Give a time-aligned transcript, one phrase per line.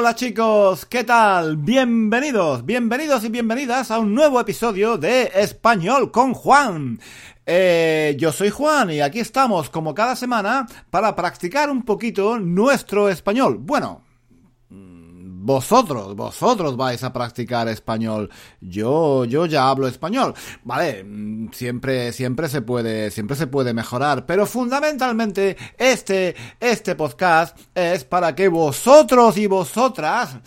[0.00, 1.58] Hola chicos, ¿qué tal?
[1.58, 6.98] Bienvenidos, bienvenidos y bienvenidas a un nuevo episodio de Español con Juan.
[7.44, 13.10] Eh, yo soy Juan y aquí estamos como cada semana para practicar un poquito nuestro
[13.10, 13.58] español.
[13.60, 14.00] Bueno,
[15.42, 18.30] vosotros, vosotros vais a practicar español.
[18.60, 20.34] Yo, yo ya hablo español.
[20.64, 27.58] Vale, mm, siempre, siempre se puede, siempre se puede mejorar, pero fundamentalmente este, este podcast
[27.74, 30.38] es para que vosotros y vosotras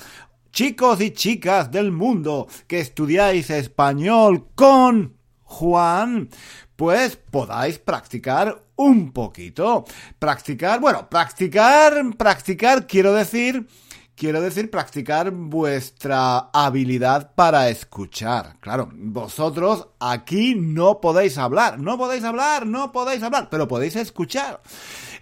[0.52, 6.30] chicos y chicas del mundo que estudiáis español con Juan,
[6.76, 9.86] pues podáis practicar un poquito.
[10.20, 13.68] Practicar, bueno, practicar, practicar, quiero decir,
[14.16, 18.58] Quiero decir, practicar vuestra habilidad para escuchar.
[18.60, 24.62] Claro, vosotros aquí no podéis hablar, no podéis hablar, no podéis hablar, pero podéis escuchar.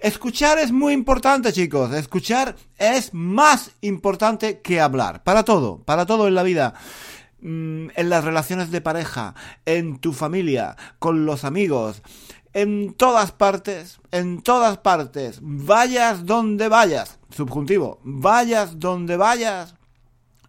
[0.01, 1.93] Escuchar es muy importante, chicos.
[1.93, 5.23] Escuchar es más importante que hablar.
[5.23, 6.73] Para todo, para todo en la vida
[7.39, 12.01] mm, en las relaciones de pareja, en tu familia, con los amigos,
[12.53, 19.75] en todas partes, en todas partes, vayas donde vayas, subjuntivo, vayas donde vayas,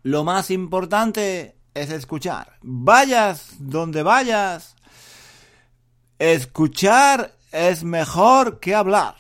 [0.03, 2.59] lo más importante es escuchar.
[2.63, 4.75] Vayas donde vayas,
[6.19, 9.15] escuchar es mejor que hablar.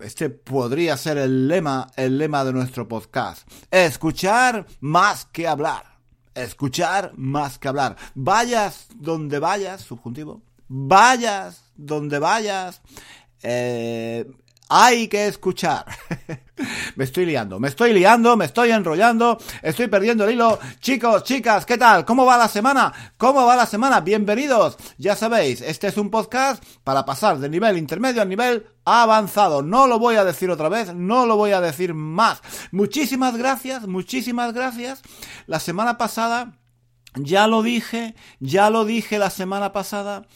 [0.00, 3.48] Este podría ser el lema, el lema de nuestro podcast.
[3.70, 5.98] Escuchar más que hablar.
[6.34, 7.96] Escuchar más que hablar.
[8.14, 10.42] Vayas donde vayas, subjuntivo.
[10.68, 12.82] Vayas donde vayas,
[13.42, 14.26] eh,
[14.68, 15.84] hay que escuchar.
[16.96, 20.58] me estoy liando, me estoy liando, me estoy enrollando, estoy perdiendo el hilo.
[20.80, 22.04] Chicos, chicas, ¿qué tal?
[22.04, 22.92] ¿Cómo va la semana?
[23.16, 24.00] ¿Cómo va la semana?
[24.00, 24.76] Bienvenidos.
[24.98, 29.62] Ya sabéis, este es un podcast para pasar del nivel intermedio al nivel avanzado.
[29.62, 32.42] No lo voy a decir otra vez, no lo voy a decir más.
[32.72, 35.02] Muchísimas gracias, muchísimas gracias.
[35.46, 36.58] La semana pasada,
[37.14, 40.26] ya lo dije, ya lo dije la semana pasada.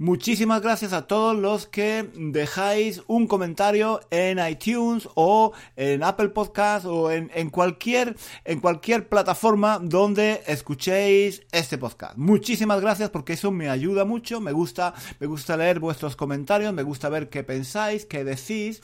[0.00, 6.86] Muchísimas gracias a todos los que dejáis un comentario en iTunes o en Apple Podcast
[6.86, 8.16] o en, cualquier,
[8.46, 12.16] en cualquier plataforma donde escuchéis este podcast.
[12.16, 16.82] Muchísimas gracias porque eso me ayuda mucho, me gusta, me gusta leer vuestros comentarios, me
[16.82, 18.80] gusta ver qué pensáis, qué decís.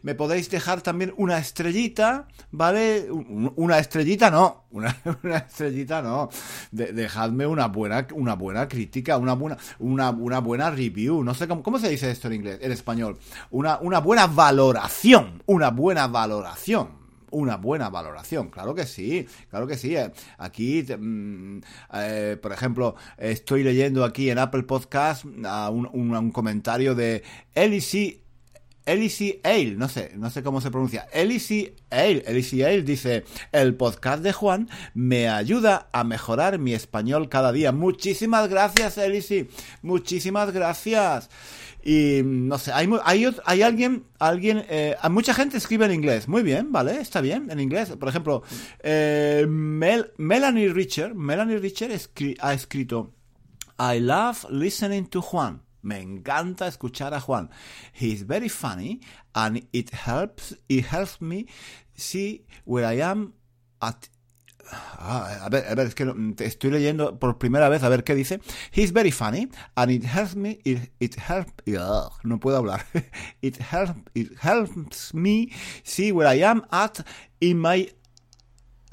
[0.00, 3.10] Me podéis dejar también una estrellita, ¿vale?
[3.10, 4.63] Una estrellita no,
[5.22, 6.28] una, estrellita no.
[6.70, 11.62] dejadme una buena, una buena crítica, una buena, una, una buena review, no sé cómo,
[11.62, 13.18] cómo se dice esto en inglés, en español,
[13.50, 17.04] una, una buena valoración, una buena valoración
[17.34, 18.48] una buena valoración.
[18.48, 19.96] Claro que sí, claro que sí.
[19.96, 21.58] Eh, aquí, mm,
[21.94, 27.22] eh, por ejemplo, estoy leyendo aquí en Apple Podcast un, un, comentario de
[27.54, 28.23] Elise
[28.86, 31.08] Elise Ale, no sé, no sé cómo se pronuncia.
[31.12, 37.52] Elise Ale, Ale dice, el podcast de Juan me ayuda a mejorar mi español cada
[37.52, 37.72] día.
[37.72, 39.48] Muchísimas gracias, Elise.
[39.82, 41.30] Muchísimas gracias.
[41.86, 46.28] Y no sé, hay, hay, hay alguien, alguien, eh, mucha gente escribe en inglés.
[46.28, 46.98] Muy bien, ¿vale?
[46.98, 47.90] Está bien, en inglés.
[47.90, 48.42] Por ejemplo,
[48.82, 51.90] eh, Melanie Richer, Melanie Richer
[52.40, 53.12] ha escrito,
[53.78, 55.62] I love listening to Juan.
[55.84, 57.50] Me encanta escuchar a Juan.
[57.92, 59.00] He's very funny
[59.34, 61.46] and it helps it helps me
[61.94, 63.34] see where I am
[63.80, 64.08] at
[64.72, 66.06] Ah, a ver, a ver, es que
[66.38, 68.40] estoy leyendo por primera vez a ver qué dice.
[68.72, 71.62] He's very funny and it helps me, it helps,
[72.24, 72.84] no puedo hablar.
[73.42, 75.52] It helps, it helps me
[75.82, 77.04] see where I am at
[77.40, 77.90] in my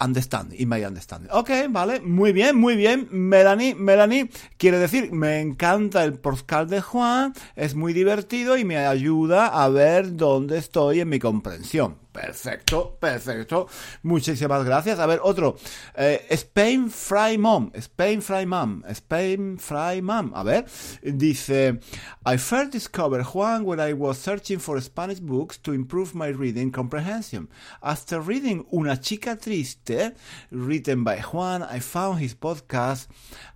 [0.02, 1.30] understanding, in my understanding.
[1.32, 3.08] Ok, vale, muy bien, muy bien.
[3.12, 8.78] Melanie, Melanie, quiere decir, me encanta el podcast de Juan, es muy divertido y me
[8.78, 12.01] ayuda a ver dónde estoy en mi comprensión.
[12.12, 13.68] Perfecto, perfecto.
[14.04, 15.00] Muchísimas gracias.
[15.00, 15.56] A ver, otro.
[15.96, 17.72] Eh, Spain Fry Mom.
[17.80, 18.84] Spain Fry Mom.
[18.94, 20.34] Spain Fry Mom.
[20.36, 20.66] A ver.
[21.02, 21.80] Dice,
[22.26, 26.70] I first discovered Juan when I was searching for Spanish books to improve my reading
[26.72, 27.48] comprehension.
[27.82, 30.14] After reading Una Chica Triste,
[30.52, 33.08] written by Juan, I found his podcast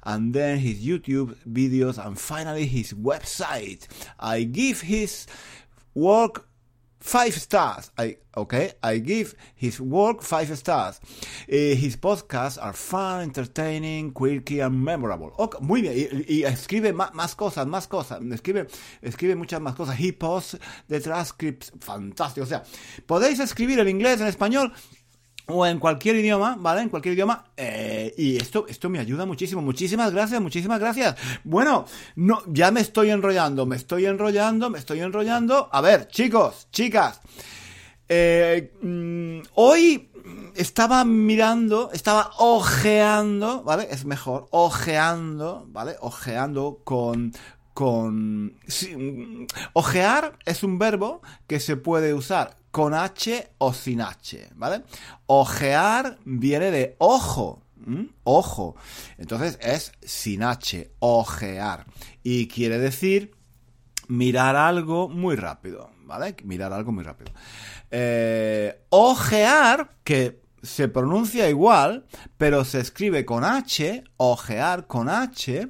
[0.04, 3.88] and then his YouTube videos and finally his website.
[4.18, 5.28] I give his
[5.94, 6.48] work
[7.06, 7.92] five stars.
[7.98, 8.74] I okay.
[8.82, 11.00] I give his work five stars.
[11.48, 15.32] Uh, his podcasts are fun, entertaining, quirky, and memorable.
[15.38, 16.26] Okay, muy bien.
[16.28, 18.22] Y, escribe más, más, cosas, más cosas.
[18.32, 18.68] Escribe,
[19.04, 20.00] escribe muchas más cosas.
[20.00, 20.58] He posts
[20.88, 21.72] the transcripts.
[21.80, 22.44] Fantástico.
[22.44, 22.64] O sea,
[23.06, 24.74] podéis escribir en inglés, en español
[25.48, 26.82] o en cualquier idioma, ¿vale?
[26.82, 27.46] En cualquier idioma.
[27.58, 29.62] Eh, y esto, esto me ayuda muchísimo.
[29.62, 31.16] Muchísimas gracias, muchísimas gracias.
[31.44, 35.70] Bueno, no, ya me estoy enrollando, me estoy enrollando, me estoy enrollando.
[35.72, 37.22] A ver, chicos, chicas.
[38.08, 40.10] Eh, mm, hoy
[40.56, 43.88] estaba mirando, estaba ojeando, ¿vale?
[43.92, 45.96] Es mejor, ojeando, ¿vale?
[46.02, 47.34] Ojeando con...
[47.76, 48.58] con
[49.74, 54.84] ojear es un verbo que se puede usar con H o sin H, ¿vale?
[55.28, 57.62] Ojear viene de ojo,
[58.24, 58.78] ojo.
[59.18, 61.86] Entonces es sin H, ojear.
[62.24, 63.36] Y quiere decir
[64.08, 66.34] mirar algo muy rápido, ¿vale?
[66.46, 67.34] Mirar algo muy rápido.
[67.92, 72.06] Eh, ojear, que se pronuncia igual,
[72.38, 75.70] pero se escribe con H, ojear con H,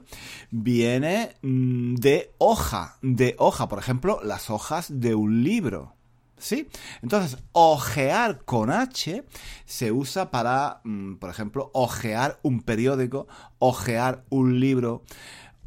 [0.51, 5.93] viene mm, de hoja, de hoja, por ejemplo, las hojas de un libro.
[6.37, 6.67] ¿Sí?
[7.01, 9.23] Entonces, ojear con H
[9.65, 13.27] se usa para, mm, por ejemplo, ojear un periódico,
[13.57, 15.03] ojear un libro,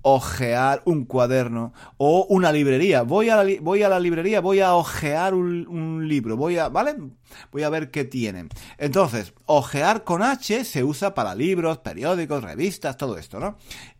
[0.02, 3.02] ojear un cuaderno o una librería.
[3.02, 6.96] Voy a la, voy a la librería, voy a ojear un, libro, voy a, ¿vale?
[7.52, 8.48] Voy a ver qué tienen.
[8.78, 13.56] Entonces, ojear con H se usa para libros, periódicos, revistas, todo esto, ¿no?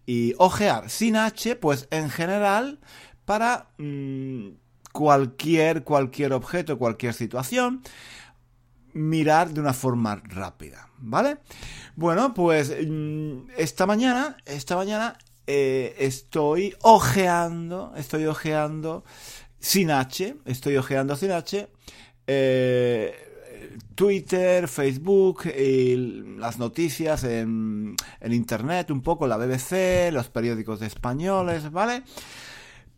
[0.06, 2.80] Y ojear sin H, pues en general,
[3.24, 4.48] para mm,
[4.92, 7.82] cualquier, cualquier objeto, cualquier situación
[8.94, 11.38] mirar de una forma rápida, ¿vale?
[11.94, 15.16] Bueno, pues mm, esta mañana, esta mañana
[15.50, 19.02] eh, estoy ojeando, estoy ojeando
[19.58, 21.70] sin H, estoy ojeando sin H,
[22.26, 23.14] eh,
[23.94, 25.96] Twitter, Facebook, y
[26.36, 32.02] las noticias en, en, Internet, un poco la BBC, los periódicos españoles, ¿vale?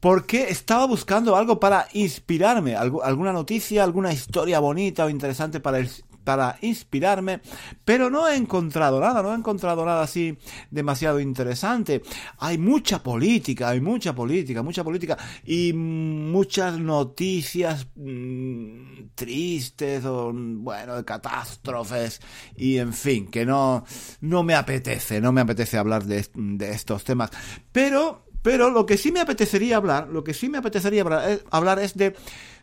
[0.00, 5.86] Porque estaba buscando algo para inspirarme, alguna noticia, alguna historia bonita o interesante para,
[6.24, 7.40] para inspirarme,
[7.84, 10.36] pero no he encontrado nada, no he encontrado nada así
[10.70, 12.02] demasiado interesante.
[12.38, 20.96] Hay mucha política, hay mucha política, mucha política y muchas noticias mm, tristes o, bueno,
[20.96, 22.20] de catástrofes
[22.56, 23.84] y en fin, que no,
[24.20, 27.30] no me apetece, no me apetece hablar de, de estos temas.
[27.72, 31.04] Pero, pero lo que sí me apetecería hablar, lo que sí me apetecería
[31.50, 32.14] hablar es de,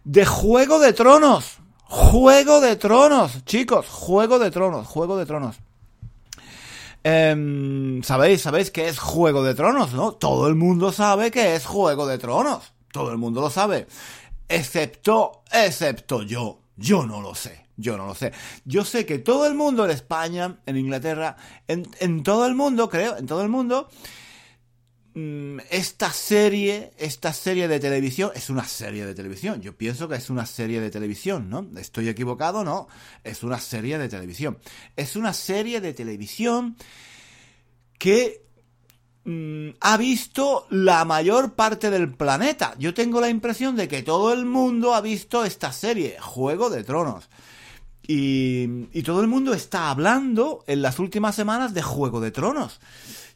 [0.03, 1.59] de Juego de Tronos.
[1.89, 5.57] Juego de Tronos, chicos, Juego de Tronos, Juego de Tronos.
[7.03, 8.41] Em, ¿Sabéis?
[8.41, 10.11] ¿Sabéis qué es Juego de Tronos, no?
[10.11, 12.73] Todo el mundo sabe que es Juego de Tronos.
[12.91, 13.87] Todo el mundo lo sabe.
[14.49, 16.59] Excepto, excepto yo.
[16.75, 17.67] Yo no lo sé.
[17.77, 18.33] Yo no lo sé.
[18.65, 21.37] Yo sé que todo el mundo en España, en Inglaterra,
[21.67, 23.87] en, en todo el mundo, creo, en todo el mundo,
[25.71, 29.61] esta serie, esta serie de televisión, es una serie de televisión.
[29.61, 31.67] Yo pienso que es una serie de televisión, ¿no?
[31.77, 32.63] ¿Estoy equivocado?
[32.63, 32.87] No.
[33.23, 34.59] Es una serie de televisión.
[34.95, 36.75] Es una serie de televisión
[37.97, 38.43] que
[39.23, 42.75] mm, ha visto la mayor parte del planeta.
[42.77, 46.83] Yo tengo la impresión de que todo el mundo ha visto esta serie, Juego de
[46.83, 47.27] Tronos.
[48.09, 52.79] Y todo el mundo está hablando en las últimas semanas de Juego de Tronos.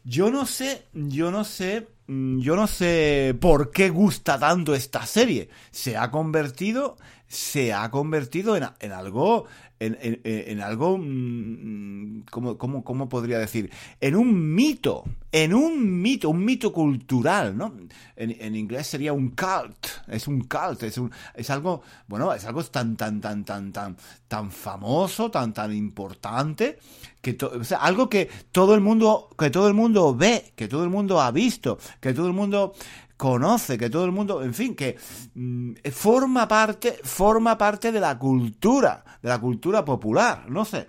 [0.04, 5.06] Yo no sé, yo no sé, mm, yo no sé por qué gusta tanto esta
[5.06, 5.48] serie.
[5.70, 6.96] Se ha convertido,
[7.28, 9.46] se ha convertido en, en algo,
[9.86, 13.70] en, en, en algo, mm, ¿cómo, cómo, cómo podría decir?
[14.00, 17.74] En un mito, en un mito, un mito cultural, ¿no?
[18.16, 22.62] En, inglés sería un cult, es un cult, es, un, es algo, bueno, es algo
[22.64, 23.96] tan, tan, tan, tan, tan,
[24.28, 26.78] tan famoso, tan, tan importante,
[27.20, 27.36] que
[27.80, 31.32] algo que todo el mundo, que todo el mundo ve, que todo el mundo ha
[31.32, 32.74] visto, que todo el mundo
[33.22, 34.96] conoce, que todo el mundo, en fin, que
[35.36, 40.88] mm, forma parte, forma parte de la cultura, de la cultura popular, no sé.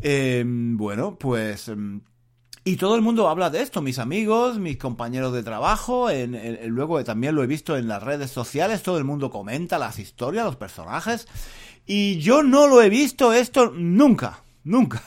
[0.00, 1.66] Em, bueno, pues...
[1.66, 2.02] Em,
[2.62, 6.38] y todo el mundo habla de esto, mis amigos, mis compañeros de trabajo, en,
[6.68, 10.44] luego también lo he visto en las redes sociales, todo el mundo comenta las historias,
[10.44, 11.26] los personajes,
[11.84, 15.02] y yo no lo he visto esto nunca, nunca.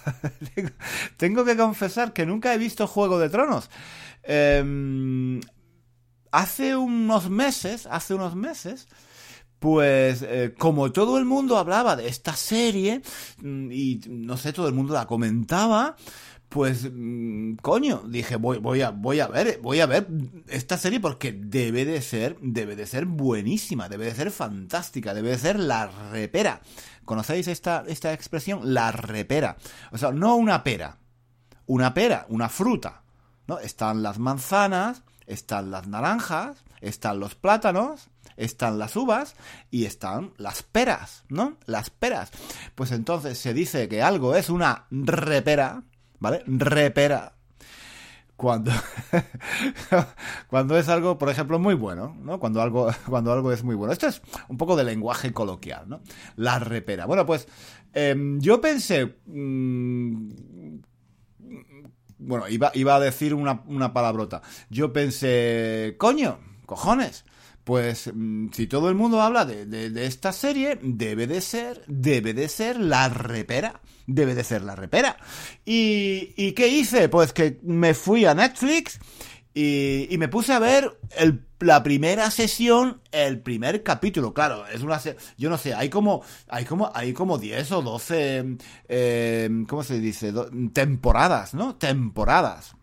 [1.18, 3.70] Tengo que confesar que nunca he visto Juego de Tronos.
[4.24, 5.40] Eh,
[6.34, 8.88] hace unos meses, hace unos meses,
[9.60, 13.02] pues eh, como todo el mundo hablaba de esta serie
[13.38, 15.96] mm, y no sé, todo el mundo la comentaba,
[16.50, 20.08] pues mm, coño, dije, voy, voy a voy a ver, voy a ver
[20.48, 25.30] esta serie porque debe de ser debe de ser buenísima, debe de ser fantástica, debe
[25.30, 26.62] de ser la repera.
[27.06, 28.74] ¿Conocéis esta esta expresión?
[28.74, 29.58] La repera.
[29.92, 30.98] O sea, no una pera,
[31.68, 33.04] una pera, una fruta,
[33.48, 33.60] ¿no?
[33.60, 39.36] Están las manzanas, están las naranjas, están los plátanos, están las uvas
[39.72, 41.58] y están las peras, ¿no?
[41.66, 42.32] Las peras.
[42.76, 45.84] Pues entonces se dice que algo es una repera,
[46.20, 46.44] ¿vale?
[46.46, 47.34] Repera.
[48.36, 48.72] cuando,
[50.48, 52.40] cuando es algo, por ejemplo, muy bueno, ¿no?
[52.40, 53.94] Cuando algo, cuando algo es muy bueno.
[53.94, 56.02] Esto es un poco de lenguaje coloquial, ¿no?
[56.36, 57.06] La repera.
[57.06, 57.48] Bueno, pues
[57.94, 59.18] em, yo pensé...
[59.26, 60.30] Mm,
[62.26, 64.42] bueno, iba, iba a decir una, una palabrota.
[64.70, 67.26] Yo pensé, coño, cojones
[67.64, 72.34] pues mm, si todo el mundo habla de, de, esta serie, debe de ser, debe
[72.34, 73.82] de ser la repera.
[74.06, 75.16] Debe de ser la repera.
[75.66, 77.08] ¿Y, y qué hice?
[77.08, 79.00] Pues que me fui a Netflix
[79.54, 84.34] y, y me puse a ver el, la primera sesión, el primer capítulo.
[84.34, 85.00] Claro, es una
[85.38, 88.58] yo no sé, hay como hay como hay como 10 o 12
[88.88, 90.34] eh, ¿cómo se dice?
[90.74, 91.76] temporadas, ¿no?
[91.76, 92.76] Temporadas.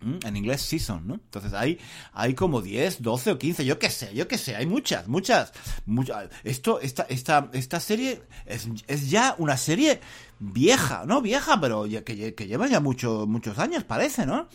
[0.00, 1.14] Mm, en inglés season, ¿no?
[1.14, 1.78] Entonces hay,
[2.12, 5.52] hay como 10, 12 o 15, yo qué sé, yo qué sé, hay muchas, muchas,
[5.86, 6.28] muchas.
[6.44, 10.00] Esto, esta, esta, esta serie es, es ya una serie
[10.38, 11.20] vieja, ¿no?
[11.20, 14.48] Vieja, pero ya, que, que lleva ya mucho, muchos años, parece, ¿no?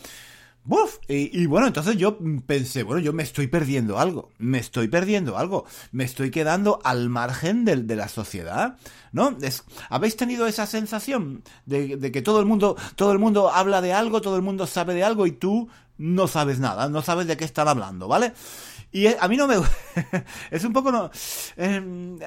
[1.08, 5.66] Y, bueno, entonces yo pensé, bueno, yo me estoy perdiendo algo, me estoy perdiendo algo,
[5.92, 8.78] me estoy quedando al margen de, de la sociedad,
[9.12, 9.36] ¿no?
[9.90, 14.22] ¿Habéis tenido esa sensación de, que todo el mundo, todo el mundo habla de algo,
[14.22, 15.68] todo el mundo sabe de algo y tú
[15.98, 18.32] no sabes nada, no sabes de qué están hablando, ¿vale?
[18.90, 19.56] Y a mí no me
[20.50, 21.10] es un poco no
[21.56, 22.18] em,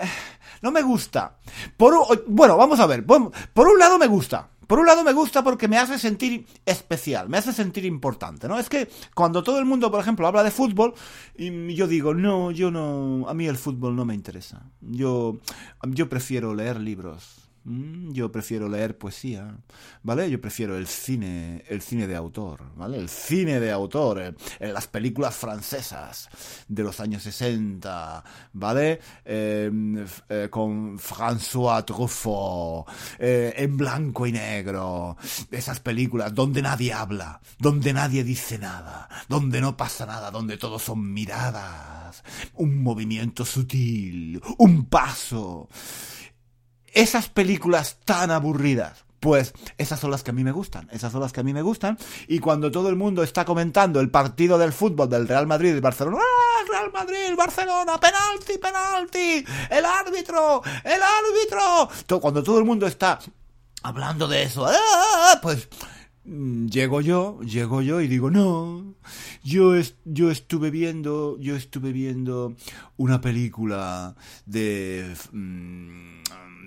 [0.61, 1.37] no me gusta.
[1.75, 1.93] Por
[2.27, 4.49] bueno, vamos a ver, por un lado me gusta.
[4.67, 8.59] Por un lado me gusta porque me hace sentir especial, me hace sentir importante, ¿no?
[8.59, 10.93] Es que cuando todo el mundo, por ejemplo, habla de fútbol,
[11.37, 14.69] y yo digo, no, yo no, a mí el fútbol no me interesa.
[14.81, 15.37] Yo,
[15.83, 19.57] yo prefiero leer libros, yo prefiero leer poesía,
[20.03, 20.29] ¿vale?
[20.29, 22.97] Yo prefiero el cine, el cine de autor, ¿vale?
[22.97, 26.29] El cine de autor, eh, eh, las películas francesas
[26.67, 28.99] de los años 60, ¿vale?
[29.25, 32.87] Em, eh, con François Truffaut,
[33.19, 35.17] en blanco y negro,
[35.51, 40.79] esas películas donde nadie habla, donde nadie dice nada, donde no pasa nada, donde todo
[40.79, 45.67] son miradas, un movimiento sutil, un paso
[46.97, 49.05] esas películas tan aburridas.
[49.19, 51.53] Pues esas son las que a mí me gustan, esas son las que a mí
[51.53, 51.97] me gustan.
[52.27, 55.79] Y cuando todo el mundo está comentando el partido del fútbol del Real Madrid y
[55.79, 56.65] Barcelona, ¡ah!
[56.69, 62.19] Real Madrid, Barcelona, penalti, penalti, el árbitro, el árbitro.
[62.19, 63.19] Cuando todo el mundo está
[63.81, 65.39] hablando de eso, ¡ah!
[65.41, 65.67] pues
[66.25, 68.93] mm, llego yo, llego yo y digo, no,
[69.47, 69.73] yo,
[70.03, 72.55] yo estuve viendo, yo estuve viendo
[72.97, 75.15] una película de...
[75.31, 76.17] Mm,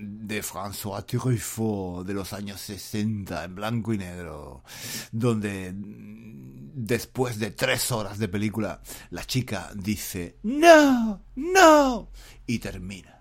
[0.03, 4.65] de François Truffaut de los años 60 en blanco y negro,
[5.13, 12.09] donde después de tres horas de película la chica dice no, no
[12.47, 13.21] y termina.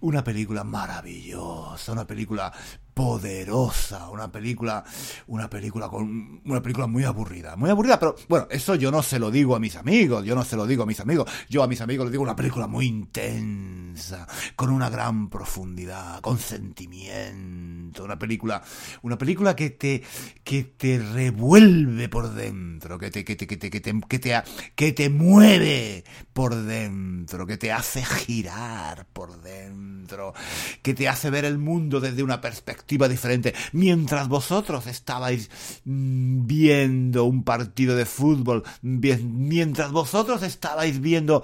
[0.00, 2.54] Una película maravillosa, una película
[2.98, 4.82] poderosa, una película,
[5.28, 9.20] una película con una película muy aburrida, muy aburrida, pero bueno, eso yo no se
[9.20, 11.68] lo digo a mis amigos, yo no se lo digo a mis amigos, yo a
[11.68, 14.26] mis amigos les digo una película muy intensa,
[14.56, 18.64] con una gran profundidad, con sentimiento, una película,
[19.02, 20.02] una película que te
[20.42, 24.42] que te revuelve por dentro, que te que te que te que te que te,
[24.74, 26.02] que te mueve
[26.32, 30.34] por dentro, que te hace girar por dentro,
[30.82, 33.54] que te hace ver el mundo desde una perspectiva diferente.
[33.72, 35.50] Mientras vosotros estabais
[35.84, 41.42] mm, viendo un partido de fútbol, mientras vosotros estabais viendo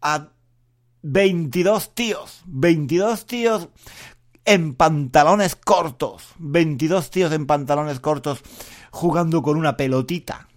[0.00, 0.28] a
[1.02, 3.68] 22 tíos, 22 tíos
[4.44, 8.42] en pantalones cortos, 22 tíos en pantalones cortos
[8.90, 10.48] jugando con una pelotita,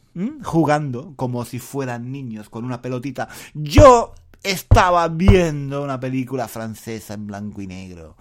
[0.43, 3.27] jugando como si fueran niños con una pelotita.
[3.53, 4.13] Yo
[4.43, 8.15] estaba viendo una película francesa en blanco y negro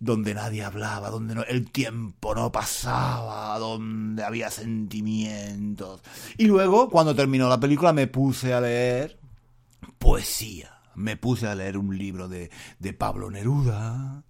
[0.00, 6.02] donde nadie hablaba, donde el tiempo no pasaba, donde había sentimientos.
[6.36, 9.18] Y luego, cuando terminó la película, me puse a leer
[9.98, 10.72] poesía.
[10.94, 14.24] Me puse a leer un libro de, de Pablo Neruda.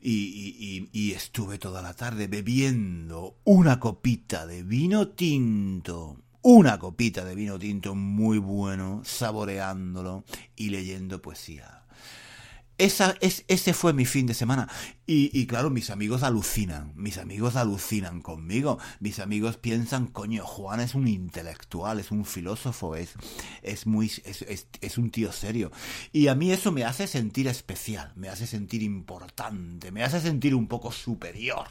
[0.00, 7.34] Y, y, estuve toda la tarde bebiendo una copita de vino tinto una copita de
[7.34, 10.22] vino tinto muy bueno, saboreándolo
[10.54, 11.85] y leyendo poesía.
[12.78, 14.68] Esa, es, ese fue mi fin de semana.
[15.06, 20.80] Y, y, claro, mis amigos alucinan, mis amigos alucinan conmigo, mis amigos piensan, coño, Juan
[20.80, 23.14] es un intelectual, es un filósofo, es,
[23.62, 25.70] es muy, es, es, es, un tío serio.
[26.12, 30.54] Y a mí eso me hace sentir especial, me hace sentir importante, me hace sentir
[30.54, 31.68] un poco superior,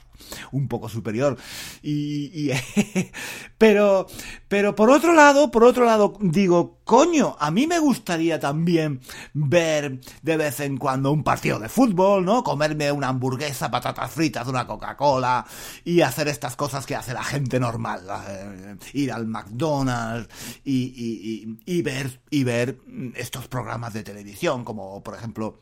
[0.52, 1.38] un poco superior.
[1.82, 2.52] Y, y
[3.58, 4.08] pero,
[4.48, 9.02] pero por otro lado, por otro lado, digo, coño, a mí me gustaría también
[9.34, 12.44] ver de vez en cuando un partido de fútbol, ¿no?
[12.44, 15.46] Comerme una hamburguesa, patatas fritas, una Coca-Cola
[15.84, 18.02] y hacer estas cosas que hace la gente normal.
[18.28, 20.28] eh, ir al McDonald's
[20.64, 22.80] y, y- y- y ver, y ver
[23.16, 25.60] estos programas de televisión, como por ejemplo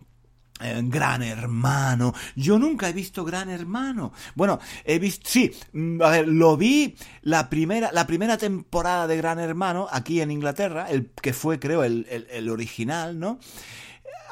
[0.61, 2.13] eh, Gran Hermano.
[2.35, 4.13] Yo nunca he visto Gran Hermano.
[4.35, 9.17] Bueno, he visto, sí, mm, a ver, lo vi la primera, la primera temporada de
[9.17, 13.39] Gran Hermano aquí en Inglaterra, el que fue, creo, el, el- el original, ¿no?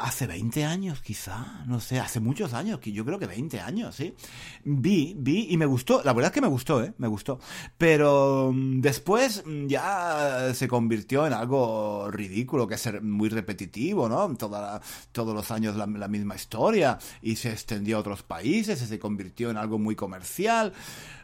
[0.04, 4.16] Hace 20 años, quizá, no sé, hace muchos años, yo creo que 20 años, sí.
[4.64, 6.94] Vi, vi y me gustó, la verdad es que me gustó, ¿eh?
[6.98, 7.40] Me gustó.
[7.78, 14.36] Pero mm, después mm, ya se convirtió en algo ridículo, que es muy repetitivo, ¿no?
[14.36, 14.82] Toda
[15.12, 19.58] todos los años la, misma historia y se extendió a otros países se convirtió en
[19.58, 20.74] algo muy comercial.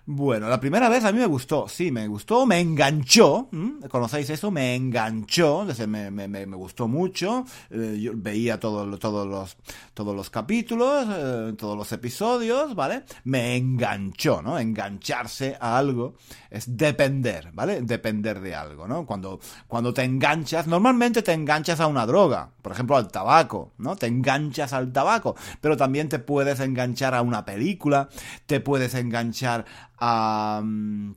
[0.10, 3.50] Bueno, la primera vez a mí me gustó, sí, me gustó, me enganchó.
[3.90, 4.52] ¿conocéis eso?
[4.52, 11.08] Me enganchó, me, me, me, gustó mucho, eh, yo veía todos los, todos los capítulos,
[11.10, 13.04] eh, todos los episodios, ¿vale?
[13.26, 14.58] Me enganchó, ¿no?
[14.58, 16.16] Engancharse a algo
[16.50, 17.82] es depender, ¿vale?
[17.82, 19.06] Depender de algo, ¿no?
[19.06, 23.98] Cuando, cuando te enganchas, normalmente te enganchas a una droga, por ejemplo al tabaco, ¿no?
[23.98, 28.08] Te enganchas al tabaco, pero también te puedes enganchar a una película,
[28.46, 29.66] te puedes enganchar
[30.00, 30.62] a...
[30.63, 31.16] mm,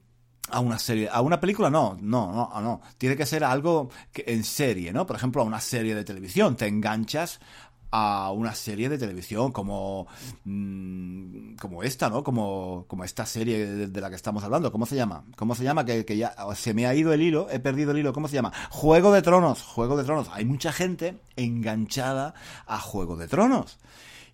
[0.53, 4.43] a una serie, a una película no, no, no, no, tiene que ser algo en
[4.43, 5.07] serie, ¿no?
[5.07, 7.39] Por ejemplo, a una serie de televisión, te enganchas
[7.93, 10.07] a una serie de televisión como
[10.45, 12.23] mm, como esta, ¿no?
[12.23, 15.25] Como como esta serie de, de la que estamos hablando, ¿cómo se llama?
[15.37, 15.85] ¿Cómo se llama?
[15.85, 18.35] Que, que ya se me ha ido el hilo, he perdido el hilo, ¿cómo se
[18.35, 18.53] llama?
[18.71, 20.29] Juego de Tronos, Juego de Tronos.
[20.33, 22.35] Hay mucha gente enganchada
[22.67, 23.79] a Juego de Tronos.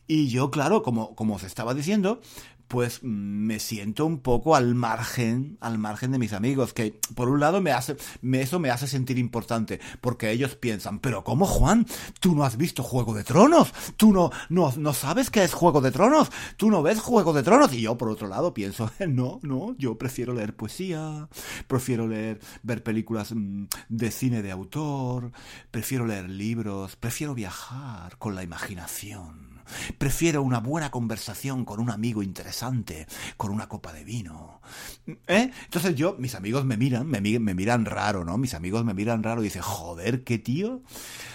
[0.08, 2.20] Y yo, claro, como, como os estaba diciendo,
[2.68, 7.40] pues me siento un poco al margen, al margen de mis amigos, que por un
[7.40, 11.86] lado me hace, me, eso me hace sentir importante, porque ellos piensan, pero ¿cómo Juan?
[12.20, 13.72] ¿Tú no has visto Juego de Tronos?
[13.96, 16.30] ¿Tú no, no, no sabes qué es Juego de Tronos?
[16.56, 17.72] ¿Tú no ves Juego de Tronos?
[17.72, 21.28] Y yo por otro lado pienso, no, no, yo prefiero leer poesía,
[21.66, 25.32] prefiero leer, ver películas mm, de cine de autor,
[25.70, 29.55] prefiero leer libros, prefiero viajar con la imaginación.
[29.98, 33.06] Prefiero una buena conversación con un amigo interesante,
[33.36, 34.60] con una copa de vino.
[35.26, 35.50] ¿Eh?
[35.64, 38.38] Entonces yo, mis amigos me miran, me, mi- me miran raro, ¿no?
[38.38, 40.82] Mis amigos me miran raro y dicen, joder, qué tío.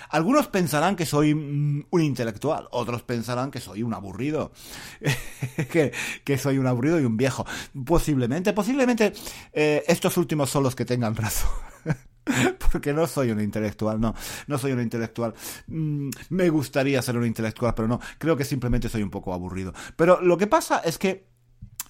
[0.09, 4.51] Algunos pensarán que soy mm, un intelectual, otros pensarán que soy un aburrido,
[5.71, 7.45] que, que soy un aburrido y un viejo.
[7.85, 9.13] Posiblemente, posiblemente
[9.53, 11.49] eh, estos últimos son los que tengan razón.
[12.71, 14.13] Porque no soy un intelectual, no,
[14.47, 15.33] no soy un intelectual.
[15.67, 19.73] Mm, me gustaría ser un intelectual, pero no, creo que simplemente soy un poco aburrido.
[19.95, 21.31] Pero lo que pasa es que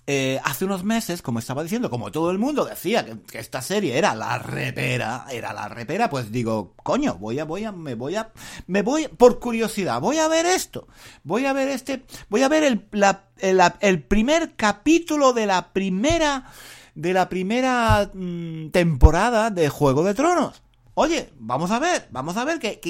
[0.08, 3.98] eh, hace unos meses, como estaba diciendo, como todo el mundo decía que, esta serie
[3.98, 8.16] era la repera, era la repera, pues digo, coño, voy a, voy a, me voy
[8.16, 8.32] a,
[8.66, 10.88] me voy, por curiosidad, voy a ver esto,
[11.24, 12.90] voy a ver este, voy a ver el,
[13.38, 16.52] el, el primer capítulo de la primera,
[16.96, 20.62] de la primera mm, temporada de Juego de Tronos.
[20.94, 22.82] Oye, vamos a ver, vamos a ver que,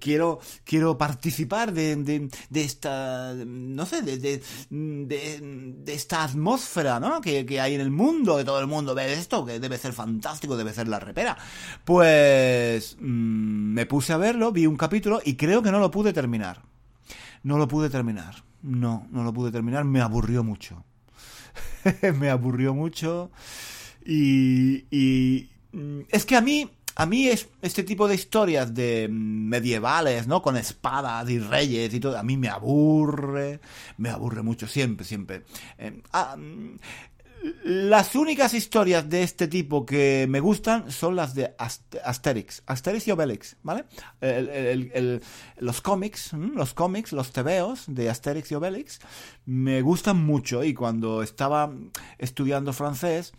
[0.00, 2.28] quiero, quiero participar de, de-
[2.62, 4.16] esta, no sé, de,
[4.70, 7.20] de, esta atmósfera, ¿no?
[7.20, 9.92] Que, que hay en el mundo, que todo el mundo ve esto, que debe ser
[9.92, 11.36] fantástico, debe ser la repera.
[11.84, 16.14] Pues mm, me puse a verlo, vi un capítulo y creo que no lo pude
[16.14, 16.62] terminar.
[17.42, 18.42] No lo pude terminar.
[18.62, 20.82] No, no lo pude terminar, me aburrió mucho.
[22.18, 23.30] me aburrió mucho.
[24.04, 29.08] Y, y mm, es que a mí, a mí es este tipo de historias de
[29.08, 30.42] mm, medievales, ¿no?
[30.42, 33.60] Con espadas y reyes y todo, a mí me aburre,
[33.96, 35.42] me aburre mucho siempre, siempre.
[35.78, 36.76] Eh, ah, mm,
[37.64, 43.06] las únicas historias de este tipo que me gustan son las de Ast- Asterix, Asterix
[43.06, 43.84] y Obelix, ¿vale?
[45.58, 48.98] Los cómics, los cómics, los tebeos de Asterix y Obelix
[49.46, 51.72] me gustan mucho y cuando estaba
[52.18, 53.32] estudiando francés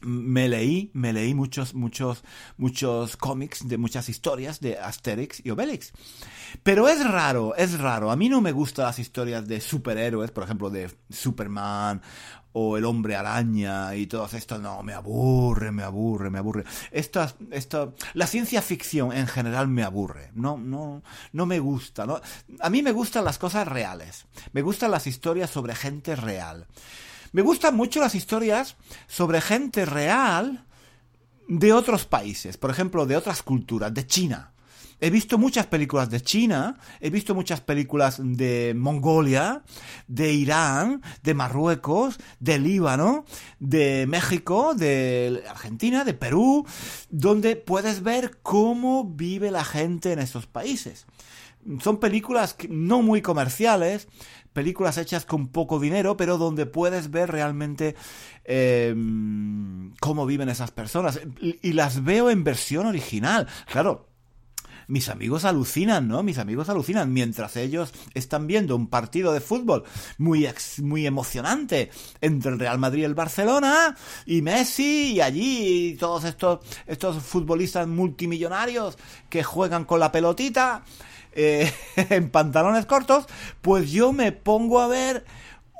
[0.00, 2.22] me leí, me leí muchos, muchos,
[2.56, 5.92] muchos cómics de muchas historias de Asterix y Obelix.
[6.62, 8.12] Pero es raro, es raro.
[8.12, 12.00] A mí no me gustan las historias de superhéroes, por ejemplo, de Superman
[12.52, 14.60] o el hombre araña y todas estas.
[14.60, 16.64] No, me aburre, me aburre, me aburre.
[16.90, 17.34] Esta,
[18.14, 20.30] la ciencia ficción en general me aburre.
[20.34, 22.06] No, no, no me gusta.
[22.60, 24.26] A mí me gustan las cosas reales.
[24.52, 26.66] Me gustan las historias sobre gente real.
[27.32, 30.64] Me gustan mucho las historias sobre gente real
[31.46, 34.52] de otros países, por ejemplo, de otras culturas, de China.
[35.00, 39.62] He visto muchas películas de China, he visto muchas películas de Mongolia,
[40.06, 43.24] de Irán, de Marruecos, de Líbano,
[43.58, 46.66] de México, de Argentina, de Perú,
[47.10, 51.06] donde puedes ver cómo vive la gente en estos países.
[51.82, 54.08] Son películas no muy comerciales,
[54.52, 57.94] películas hechas con poco dinero, pero donde puedes ver realmente
[58.44, 61.20] em, cómo viven esas personas.
[61.40, 63.46] Y las veo en versión original.
[63.70, 64.08] Claro,
[64.88, 66.22] mis amigos alucinan, ¿no?
[66.22, 69.84] Mis amigos alucinan mientras ellos están viendo un partido de fútbol
[70.16, 70.48] muy,
[70.82, 73.94] muy emocionante entre el Real Madrid y el Barcelona
[74.26, 78.96] y Messi y allí todos estos, estos futbolistas multimillonarios
[79.28, 80.82] que juegan con la pelotita
[81.32, 83.26] eh, en pantalones cortos,
[83.60, 85.24] pues yo me pongo a ver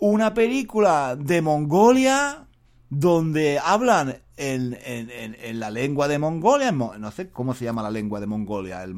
[0.01, 2.48] una película de Mongolia
[2.91, 8.21] donde hablan en, en, la lengua de Mongolia, no sé cómo se llama la lengua
[8.21, 8.95] de Mongolia, el,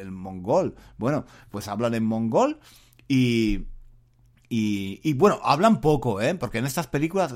[0.00, 0.76] el, mongol.
[0.96, 2.58] Bueno, pues hablan en mongol
[3.06, 3.66] y,
[4.48, 6.34] y, y, bueno, hablan poco, ¿eh?
[6.36, 7.34] Porque en estas películas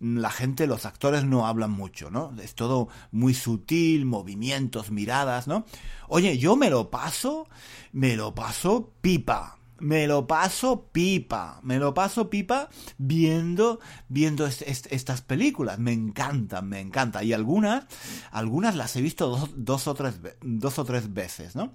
[0.00, 2.32] la gente, los actores no hablan mucho, ¿no?
[2.40, 5.64] Es todo muy sutil, movimientos, miradas, ¿no?
[6.08, 7.48] Oye, yo me lo paso,
[7.92, 12.68] me lo paso pipa me lo paso pipa, me lo paso pipa
[12.98, 17.24] viendo, viendo estas películas, me encantan, me encanta.
[17.24, 17.86] Y algunas,
[18.30, 21.74] algunas las he visto dos, dos, o, tres, dos o tres veces, ¿no?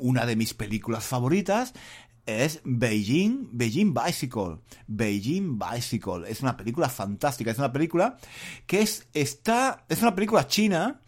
[0.00, 1.74] Una de mis películas favoritas
[2.26, 4.58] es Beijing, Beijing Bicycle.
[4.88, 6.28] Beijing Bicycle.
[6.28, 7.52] Es una película fantástica.
[7.52, 8.16] Es una película
[8.66, 11.00] que es, está, es una película china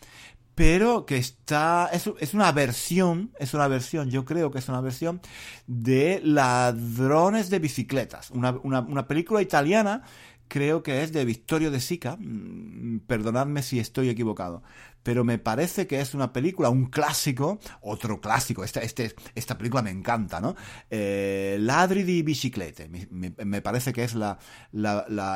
[0.59, 4.81] pero que está, es, es, una versión, es una versión, yo creo que es una
[4.81, 5.21] versión
[5.68, 10.03] de Ladrones de Bicicletas, una, una, una película italiana
[10.49, 14.63] creo que es de Vittorio de Sica, mm, perdonadme si estoy equivocado,
[15.03, 19.83] pero me parece que es una película, un clásico, otro clásico, esta, este, esta película
[19.83, 20.57] me encanta, ¿no?
[20.91, 24.39] Eh, Ladri di biciclete, me, parece que es la,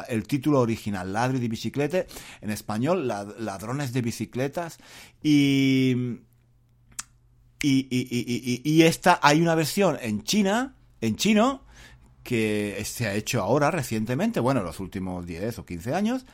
[0.09, 2.07] el título original, Ladri di biciclete,
[2.40, 4.79] en español, Ladrones de bicicletas,
[5.22, 6.18] y...
[7.64, 11.64] Y, y, y, y, esta, hay una versión en China, en chino,
[12.22, 16.26] que se ha hecho ahora recientemente, bueno, los últimos 10 o 15 años,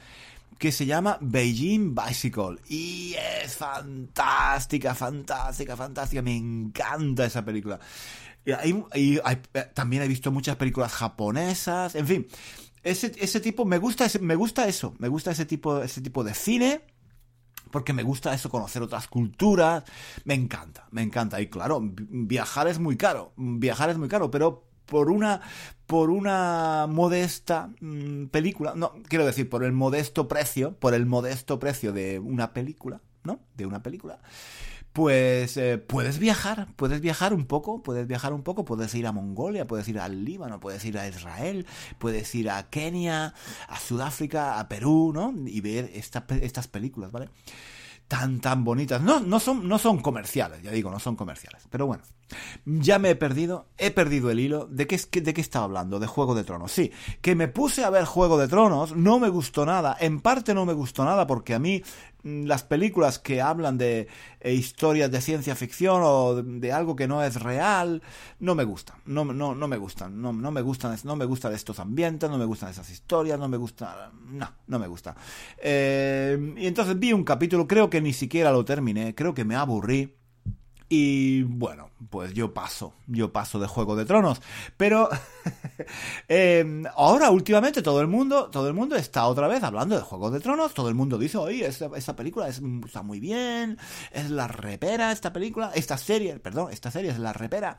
[0.58, 2.58] que se llama Beijing Bicycle.
[2.68, 6.20] Y es fantástica, fantástica, fantástica.
[6.20, 7.78] Me encanta esa película.
[8.94, 9.20] Y,
[9.74, 12.26] también he visto muchas películas japonesas, en fin.
[12.82, 16.34] Ese, ese tipo, me gusta, me gusta eso, me gusta ese tipo, ese tipo de
[16.34, 16.80] cine
[17.70, 19.84] porque me gusta eso, conocer otras culturas,
[20.24, 21.40] me encanta, me encanta.
[21.40, 25.40] Y claro, viajar es muy caro, viajar es muy caro, pero por una
[25.86, 31.58] por una modesta mm, película, no, quiero decir, por el modesto precio, por el modesto
[31.58, 33.40] precio de una película, ¿no?
[33.54, 34.18] De una película.
[34.92, 39.12] Pues eh, puedes viajar, puedes viajar un poco, puedes viajar un poco, puedes ir a
[39.12, 41.66] Mongolia, puedes ir al Líbano, puedes ir a Israel,
[41.98, 43.32] puedes ir a Kenia,
[43.68, 45.32] a Sudáfrica, a Perú, ¿no?
[45.46, 47.30] Y ver estas películas, ¿vale?
[48.08, 49.02] Tan, tan bonitas.
[49.02, 51.66] No, no, son, no son comerciales, ya digo, no son comerciales.
[51.70, 52.02] Pero bueno,
[52.64, 54.66] ya me he perdido, he perdido el hilo.
[54.66, 55.98] ¿De qué, de qué estaba hablando?
[55.98, 56.72] De Juego de Tronos.
[56.72, 56.90] Sí,
[57.20, 59.96] que me puse a ver Juego de Tronos, no me gustó nada.
[60.00, 61.82] En parte no me gustó nada porque a mí
[62.46, 64.08] las películas que hablan de
[64.40, 68.02] eh, historias de ciencia ficción o de, algo que no es real,
[68.40, 68.96] no me gustan.
[69.06, 70.20] No, no, no me gustan.
[70.20, 73.48] No, no me gustan, no me gustan estos ambientes, no me gustan esas historias, no
[73.48, 74.12] me gusta.
[74.30, 75.16] No, no me gusta.
[75.62, 79.56] Eh, y entonces vi un capítulo, creo que ni siquiera lo terminé, creo que me
[79.56, 80.17] aburrí.
[80.88, 84.40] Y bueno, pues yo paso, yo paso de Juego de Tronos.
[84.76, 85.10] Pero
[86.28, 90.30] em, ahora últimamente todo el mundo, todo el mundo está otra vez hablando de Juego
[90.30, 90.72] de Tronos.
[90.72, 93.76] Todo el mundo dice, oye, esta, película está muy bien,
[94.12, 97.76] es la repera esta película, esta serie, perdón, esta serie es la repera.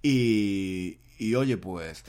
[0.00, 2.04] Y, y oye, pues,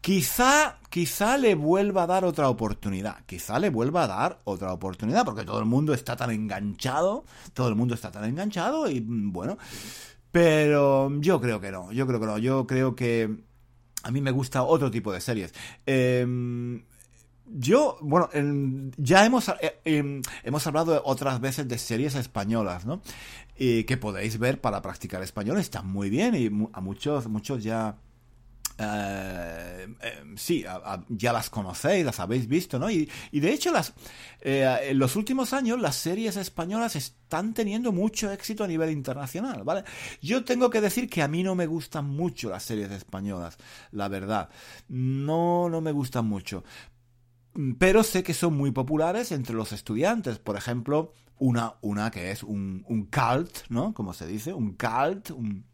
[0.00, 3.24] quizá, quizá le vuelva a dar otra oportunidad.
[3.26, 7.68] Quizá le vuelva a dar otra oportunidad, porque todo el mundo está tan enganchado, todo
[7.68, 9.58] el mundo está tan enganchado y mm, bueno.
[10.32, 13.48] Pero yo creo que no, yo creo que no, yo creo que
[14.02, 15.54] a mí me gusta otro tipo de series.
[15.86, 16.82] Em,
[17.46, 18.28] yo, bueno,
[18.96, 23.00] ya hemos, eh, em, hemos hablado otras veces de series españolas, ¿no?
[23.56, 27.96] Y que podéis ver para practicar español, están muy bien y a muchos, muchos ya
[28.80, 30.64] eh, eh, sí,
[31.08, 32.88] ya las conocéis, las habéis visto, ¿no?
[32.88, 33.92] Y, de hecho, las,
[34.40, 39.64] eh, en los últimos años las series españolas están teniendo mucho éxito a nivel internacional,
[39.64, 39.82] ¿vale?
[40.22, 43.58] Yo tengo que decir que a mí no me gustan mucho las series españolas,
[43.90, 44.48] la verdad.
[44.88, 46.62] No, no me gustan mucho.
[47.78, 50.38] pero sé que son muy populares entre los estudiantes.
[50.38, 53.92] Por ejemplo, una, una que es un, un cult, ¿no?
[53.94, 55.64] Como se dice, un cult, un,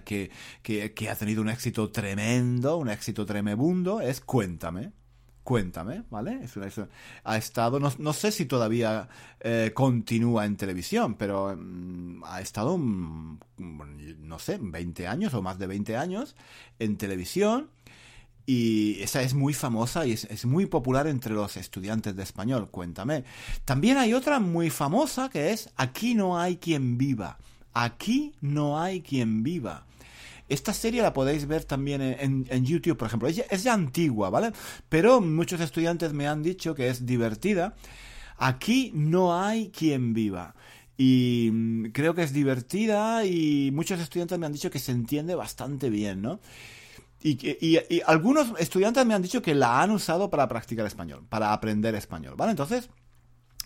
[0.00, 0.30] que,
[0.62, 4.92] que, ha tenido un éxito tremendo, un éxito tremebundo, es Cuéntame.
[5.44, 6.38] Cuéntame, ¿vale?
[6.44, 6.68] Es una,
[7.24, 9.08] ha estado, no, no, sé si todavía
[9.40, 13.38] eh, continúa en televisión, pero mm, ha estado, mm,
[14.20, 16.36] no sé, 20 años o más de 20 años
[16.78, 17.70] en televisión.
[18.44, 23.24] Y esa es muy famosa y es, muy popular entre los estudiantes de español, cuéntame.
[23.64, 27.38] También hay otra muy famosa que es Aquí no hay quien viva.
[27.74, 29.86] Aquí no hay quien viva.
[30.48, 33.28] Esta serie la podéis ver también en, YouTube, por ejemplo.
[33.28, 34.52] Es es ya, antigua, ¿vale?
[34.88, 37.74] Pero muchos estudiantes me han dicho que es divertida.
[38.36, 40.54] Aquí no hay quien viva.
[40.98, 45.34] Y mm, creo que es divertida y muchos estudiantes me han dicho que se entiende
[45.34, 46.40] bastante bien, ¿no?
[47.24, 51.52] Y, y, algunos estudiantes me han dicho que la han usado para practicar español, para
[51.52, 52.50] aprender español, ¿vale?
[52.50, 52.90] Entonces,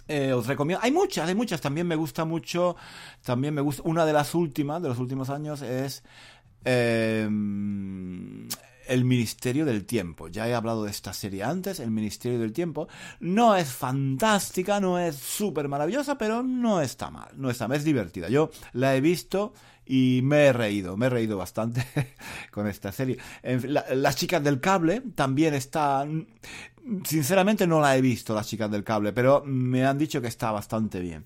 [0.09, 0.83] eh, os recomiendo.
[0.83, 1.61] Hay muchas, hay muchas.
[1.61, 2.77] También me gusta mucho.
[3.25, 3.83] También me gusta.
[3.85, 6.03] Una de las últimas, de los últimos años, es.
[6.64, 7.29] Eh,
[8.88, 10.29] el Ministerio del Tiempo.
[10.29, 12.88] Ya he hablado de esta serie antes, El Ministerio del Tiempo.
[13.21, 17.29] No es fantástica, no es súper maravillosa, pero no está mal.
[17.37, 18.29] No está mal, es divertida.
[18.29, 19.53] Yo la he visto
[19.87, 21.87] y me he reído, me he reído bastante
[22.51, 23.18] con esta serie.
[23.68, 26.27] las chicas del cable también están...
[27.05, 30.53] Sinceramente no la he visto, las chicas del cable, pero me han dicho que está
[30.53, 31.25] bastante bien.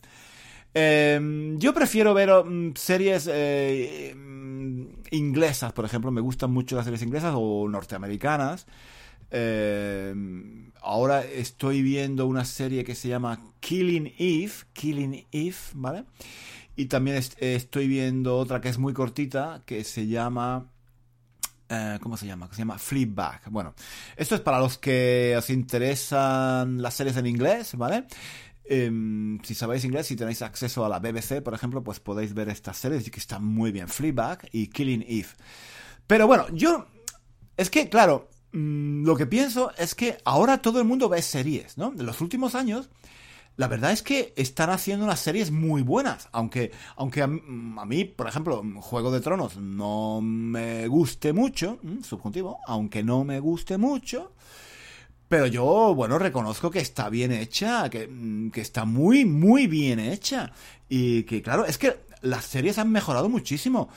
[0.73, 6.85] Eh, yo prefiero ver mm, series eh, mm, inglesas, por ejemplo, me gustan mucho las
[6.85, 8.67] series inglesas o norteamericanas.
[9.33, 10.15] Eh,
[10.83, 16.05] ahora estoy viendo una serie que se llama Killing Eve, Killing Eve, ¿vale?
[16.77, 20.67] Y también est estoy viendo otra que es muy cortita, que se llama...
[21.71, 22.49] Uh, ¿Cómo se llama?
[22.51, 23.49] Se llama Flipback.
[23.51, 23.75] Bueno,
[24.17, 28.07] esto es para los que os interesan las series en inglés, ¿vale?
[28.65, 32.49] Eh, si sabéis inglés, si tenéis acceso a la BBC, por ejemplo, pues podéis ver
[32.49, 33.89] estas series que están muy bien.
[33.89, 35.29] Fleabag y Killing Eve.
[36.07, 36.87] Pero bueno, yo...
[37.57, 41.79] Es que, claro, mmm, lo que pienso es que ahora todo el mundo ve series,
[41.79, 41.93] ¿no?
[41.93, 42.91] En los últimos años,
[43.61, 46.31] la verdad es que están haciendo unas series muy buenas.
[46.33, 53.03] Aunque, aunque a, mí, por ejemplo, Juego de Tronos no me guste mucho, subjuntivo, aunque
[53.03, 54.33] no me guste mucho...
[55.29, 60.01] Pero yo, bueno, reconozco que está bien hecha, que, mm, que, está muy, muy bien
[60.01, 60.53] hecha.
[60.89, 63.91] Y que, claro, es que las series han mejorado muchísimo.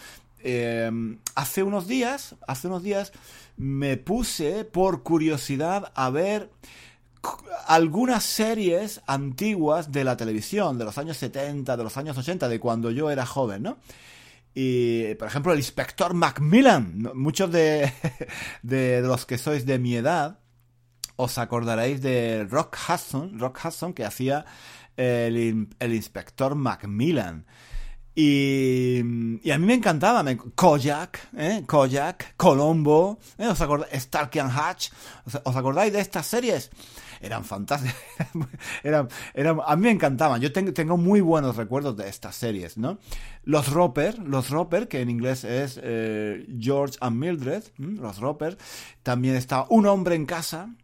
[0.43, 0.91] Eh,
[1.35, 3.13] hace unos días, hace unos días,
[3.55, 6.51] me puse por curiosidad a ver
[7.67, 12.59] algunas series antiguas de la televisión, de los años 70, de los años 80, de
[12.59, 13.77] cuando yo era joven, ¿no?
[14.53, 17.11] Y, por ejemplo, el inspector Macmillan.
[17.15, 17.51] Muchos
[18.63, 20.39] de, los que sois de mi edad,
[21.15, 24.45] os acordaréis de Rock Hudson, Rock Hudson que hacía
[24.95, 27.45] el, el inspector Macmillan.
[28.15, 29.01] Y,
[29.43, 31.63] y, a mí me encantaba, me, Kojak, ¿eh?
[31.65, 33.47] Kojak, Colombo, ¿eh?
[33.47, 34.03] ¿os acordáis?
[34.03, 34.91] Starkey and Hatch,
[35.25, 36.69] ¿os, ¿os, acordáis de estas series?
[37.23, 37.95] Eran fantásticas,
[38.83, 42.77] eran, eran, a mí me encantaban, yo tengo, tengo, muy buenos recuerdos de estas series,
[42.77, 42.99] ¿no?
[43.43, 48.57] Los Roper, los Roper, que en inglés es eh, George and Mildred, los Roper,
[49.03, 50.75] también está Un hombre en casa,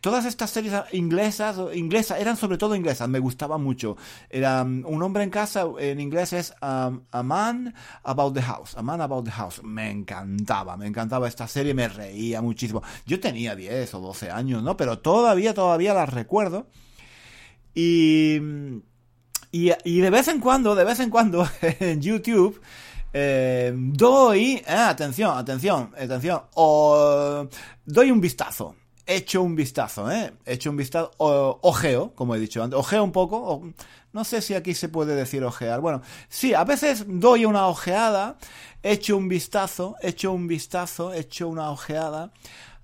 [0.00, 3.96] todas estas series inglesas, inglesas, eran sobre todo inglesas, me gustaban mucho.
[4.30, 8.76] Era um, Un hombre en casa, en inglés es um, A Man About the House,
[8.76, 9.62] A Man About the House.
[9.62, 12.82] Me encantaba, me encantaba esta serie, me reía muchísimo.
[13.06, 14.76] Yo tenía 10 o 12 años, ¿no?
[14.76, 16.66] Pero todavía, todavía las recuerdo.
[17.74, 18.40] Y,
[19.52, 22.60] y, de vez en cuando, de vez en cuando, en YouTube,
[23.12, 27.48] eh, doy, eh, atención, atención, atención, o
[27.84, 28.74] doy un vistazo
[29.08, 30.34] hecho un vistazo, ¿eh?
[30.44, 33.72] Hecho un vistazo, ojeo, como he dicho antes, ojeo un poco,
[34.12, 35.80] no sé si aquí se puede decir ojear.
[35.80, 38.36] Bueno, sí, a veces doy una ojeada,
[38.82, 42.32] echo un vistazo, echo un vistazo, echo una ojeada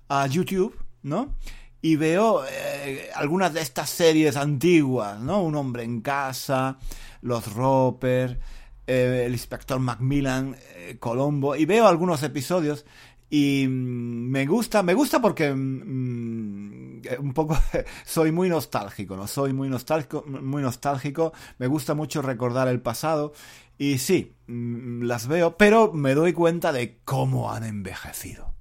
[0.09, 1.35] a YouTube, ¿no?
[1.81, 5.43] Y veo eh, algunas de estas series antiguas, ¿no?
[5.43, 6.79] Un hombre en casa,
[7.21, 8.39] Los Roper,
[8.87, 12.85] eh, el inspector Macmillan, eh, Colombo, y veo algunos episodios
[13.29, 17.57] y mm, me gusta, me gusta porque mmm, un poco
[18.05, 19.27] soy muy nostálgico, ¿no?
[19.27, 23.33] Soy muy nostálgico, muy nostálgico, me gusta mucho recordar el pasado
[23.77, 28.53] y sí, las veo, pero me doy cuenta de cómo han envejecido.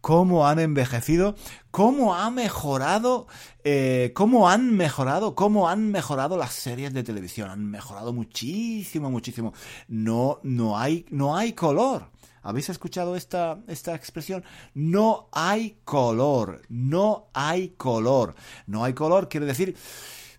[0.00, 1.34] Cómo han envejecido,
[1.70, 3.26] cómo ha mejorado,
[3.64, 7.48] eh, cómo han mejorado, cómo han mejorado las series de televisión.
[7.48, 9.54] Han mejorado muchísimo, muchísimo.
[9.88, 12.10] No, no hay, no hay color
[12.44, 14.44] ¿Habéis escuchado esta, esta expresión?
[14.74, 18.36] No hay color, no hay color.
[18.66, 19.74] No hay color quiere decir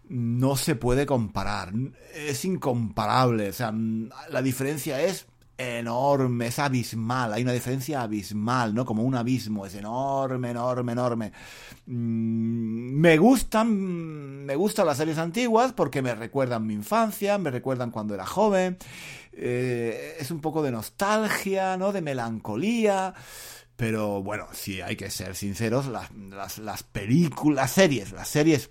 [0.08, 1.74] no se puede comparar,
[2.13, 3.74] es incomparable, o sea,
[4.30, 5.26] la diferencia es
[5.58, 8.86] enorme, es abismal, hay una diferencia abismal, ¿no?
[8.86, 11.32] Como un abismo, es enorme, enorme, enorme.
[11.86, 17.91] Mm, me gustan, me gustan las series antiguas porque me recuerdan mi infancia, me recuerdan
[17.91, 18.78] cuando era joven,
[19.36, 21.91] eh, es un poco de nostalgia, ¿no?
[21.91, 23.13] De melancolía.
[23.76, 28.69] Pero bueno, si hay que ser sinceros, las, las, las películas, las series, las series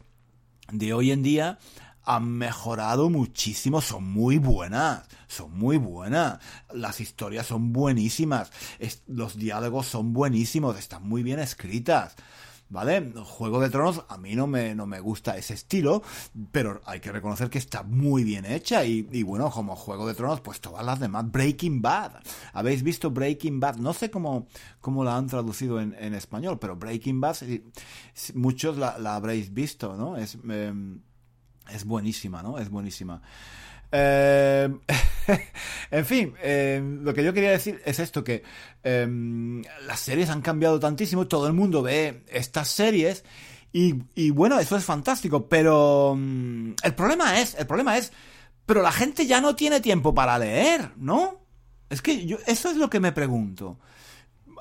[0.72, 1.58] de hoy en día
[2.04, 6.38] han mejorado muchísimo, son muy buenas, son muy buenas,
[6.72, 8.50] las historias son buenísimas,
[9.06, 12.14] los diálogos son buenísimos, están muy bien escritas.
[12.74, 13.12] ¿Vale?
[13.24, 16.02] Juego de Tronos a mí no me, no me gusta ese estilo,
[16.50, 20.40] pero hay que reconocer que está muy bien hecha y, bueno, como Juego de Tronos,
[20.40, 21.30] pues todas las demás.
[21.30, 22.14] Breaking Bad.
[22.52, 23.76] ¿Habéis visto Breaking Bad?
[23.76, 24.48] No sé cómo,
[24.80, 27.36] cómo la han traducido en, español, pero Breaking Bad,
[28.34, 30.16] muchos la, habréis visto, ¿no?
[30.16, 30.36] Es...
[30.48, 31.00] Em,
[31.70, 32.58] es buenísima, ¿no?
[32.58, 33.22] Es buenísima.
[33.96, 34.68] Eh,
[35.92, 38.42] en fin, eh, lo que yo quería decir es esto, que
[38.82, 43.24] em, las series han cambiado tantísimo, todo el mundo ve estas series
[43.72, 48.12] y, bueno, eso es fantástico, pero el problema es, el problema es,
[48.66, 51.40] pero la gente ya no tiene tiempo para leer, ¿no?
[51.90, 53.78] Es que yo, eso es lo que me pregunto.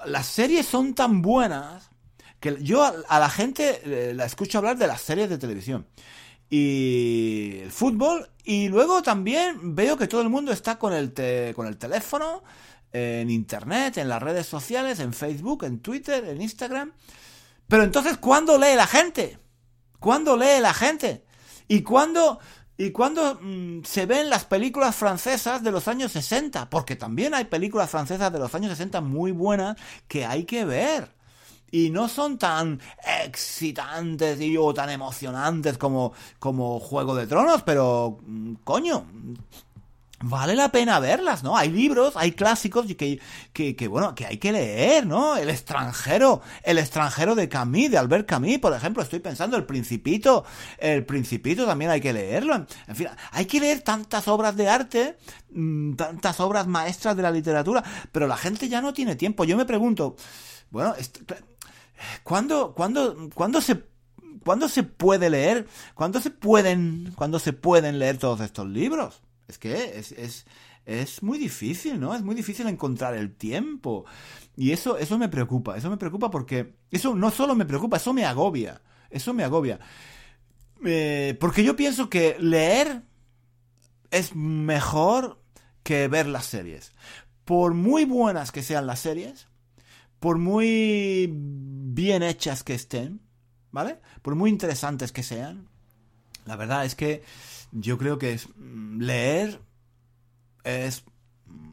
[0.05, 1.91] Las series son tan buenas
[2.39, 5.85] que yo a la gente eh, la escucho hablar de las series de televisión
[6.49, 8.29] y el fútbol.
[8.43, 11.13] Y luego también veo que todo el mundo está con el,
[11.55, 12.43] con el teléfono,
[12.91, 16.91] en internet, en las redes sociales, en Facebook, en Twitter, en Instagram.
[17.67, 19.39] Pero entonces, ¿cuándo lee la gente?
[19.99, 21.25] ¿Cuándo lee la gente?
[21.67, 22.39] ¿Y cuándo,
[22.77, 26.69] y mm, se ven las películas francesas de los años 60?
[26.69, 29.77] Porque también hay películas francesas de los años 60 muy buenas
[30.07, 31.22] que hay que ver
[31.73, 32.79] y no son tan
[33.25, 39.07] excitantes y o tan emocionantes como, como Juego de Tronos, pero mm, coño,
[40.21, 41.57] vale la pena verlas, ¿no?
[41.57, 43.19] Hay libros, hay clásicos que,
[43.51, 45.35] que, que, bueno, que hay que leer, ¿no?
[45.35, 50.45] El extranjero, el extranjero de Camus, de Albert Camus, por ejemplo, estoy pensando, el Principito,
[50.77, 52.67] el Principito también hay que leerlo.
[52.87, 55.17] En fin, hay que leer tantas obras de arte,
[55.51, 59.43] mm, tantas obras maestras de la literatura, pero la gente ya no tiene tiempo.
[59.43, 60.15] Yo me pregunto,
[60.73, 60.95] bueno,
[62.23, 63.83] ¿Cuándo, cuándo, cuándo se
[64.43, 65.67] ¿Cuándo se puede leer?
[65.95, 69.21] ¿Cuándo se pueden, cuándo se pueden leer todos estos libros?
[69.47, 70.45] Es que es, es,
[70.85, 72.13] es, muy difícil, ¿no?
[72.13, 74.05] Es muy difícil encontrar el tiempo.
[74.55, 78.13] Y eso, eso me preocupa, eso me preocupa porque eso no solo me preocupa, eso
[78.13, 78.81] me agobia.
[79.09, 79.79] Eso me agobia.
[80.83, 83.03] Eh, porque yo pienso que leer
[84.11, 85.41] es mejor
[85.83, 86.91] que ver las series.
[87.45, 89.47] Por muy buenas que sean las series,
[90.23, 93.19] por muy bien hechas que estén,
[93.71, 93.99] ¿vale?
[94.21, 95.67] Por muy interesantes que sean,
[96.45, 97.23] la verdad es que
[97.73, 99.59] yo creo que es, mm, leer
[100.63, 101.03] es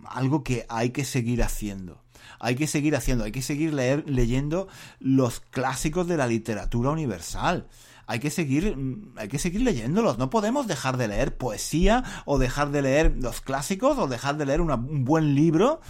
[0.05, 2.03] algo que hay que seguir haciendo.
[2.41, 4.67] Hay que seguir haciendo, hay que seguir leer, leyendo
[4.99, 7.69] los clásicos de la literatura universal.
[8.09, 10.19] Hay que seguir, mm, hay que seguir leyéndolos.
[10.19, 14.47] No podemos dejar de leer poesía o dejar de leer los clásicos o dejar de
[14.47, 15.81] leer un buen libro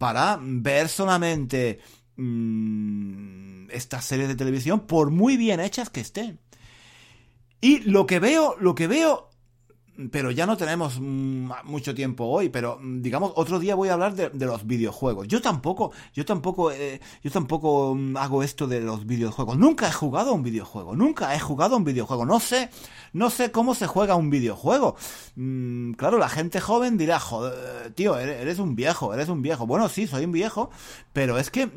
[0.00, 1.78] para ver solamente
[2.16, 6.40] mmm, estas series de televisión, por muy bien hechas que estén.
[7.60, 9.29] Y lo que veo, lo que veo
[10.08, 13.94] pero ya no tenemos mm, mucho tiempo hoy, pero mm, digamos otro día voy a
[13.94, 15.28] hablar de, los videojuegos.
[15.28, 19.58] Yo tampoco, yo tampoco, eh, yo tampoco mm, hago esto de los videojuegos.
[19.58, 22.24] Nunca he jugado a un videojuego, nunca he jugado a un videojuego.
[22.24, 22.70] No sé,
[23.12, 24.96] no sé cómo se juega un videojuego.
[25.96, 29.66] claro, la gente joven dirá, joder, tío, eres un viejo, eres un viejo.
[29.66, 30.70] Bueno, sí, soy un viejo,
[31.12, 31.70] pero es que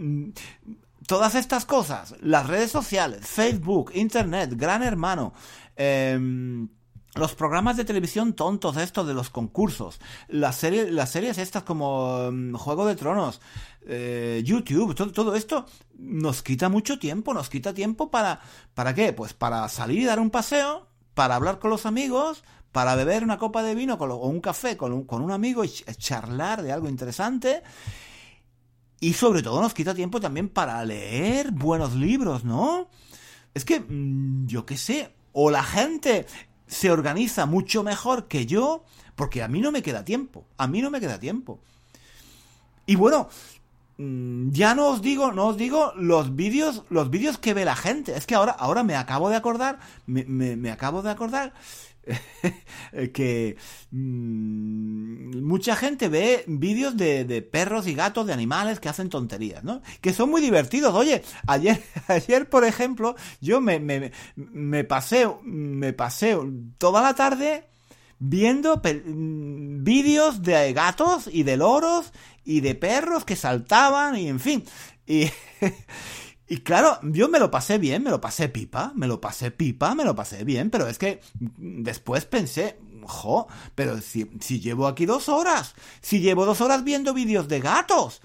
[1.07, 5.33] todas estas cosas, las redes sociales, Facebook, Internet, Gran Hermano,
[5.75, 6.67] eh,
[7.15, 12.32] los programas de televisión tontos estos de los concursos, las series, las series estas como
[12.32, 13.39] mm, Juego de Tronos,
[13.86, 15.65] eh, YouTube, todo, esto
[15.97, 18.39] nos quita mucho tiempo, nos quita tiempo para,
[18.73, 19.13] ¿para qué?
[19.13, 23.38] Pues para salir y dar un paseo, para hablar con los amigos, para beber una
[23.38, 26.89] copa de vino o un café con un, con un amigo y charlar de algo
[26.89, 27.62] interesante.
[28.99, 32.89] Y sobre todo nos quita tiempo también para leer buenos libros, ¿no?
[33.54, 36.26] Es que, mm, yo qué sé, o la gente
[36.73, 38.83] se organiza mucho mejor que yo,
[39.15, 41.59] porque a mí no me queda tiempo, a mí no me queda tiempo.
[42.86, 43.29] Y bueno,
[43.97, 47.75] mm, ya no os digo, no os digo los vídeos, los vídeos que ve la
[47.75, 48.15] gente.
[48.17, 51.53] Es que ahora, ahora me acabo de acordar, me, me acabo de acordar
[53.13, 53.55] que
[53.91, 59.63] mmm, mucha gente ve vídeos de, de, perros y gatos, de animales que hacen tonterías,
[59.63, 59.82] ¿no?
[60.01, 60.93] Que son muy divertidos.
[60.93, 66.38] Oye, ayer, ayer por ejemplo, yo me, me, me pasé, me pasé
[66.78, 67.69] toda la tarde
[68.19, 72.13] viendo vídeos de gatos y de loros
[72.45, 74.63] y de perros que saltaban y en fin.
[75.05, 75.30] Y,
[76.47, 79.95] Y claro, yo me lo pasé bien, me lo pasé pipa, me lo pasé pipa,
[79.95, 81.21] me lo pasé bien, pero es que
[81.57, 87.13] después pensé, jo, pero si, si llevo aquí dos horas, si llevo dos horas viendo
[87.13, 88.21] vídeos de gatos.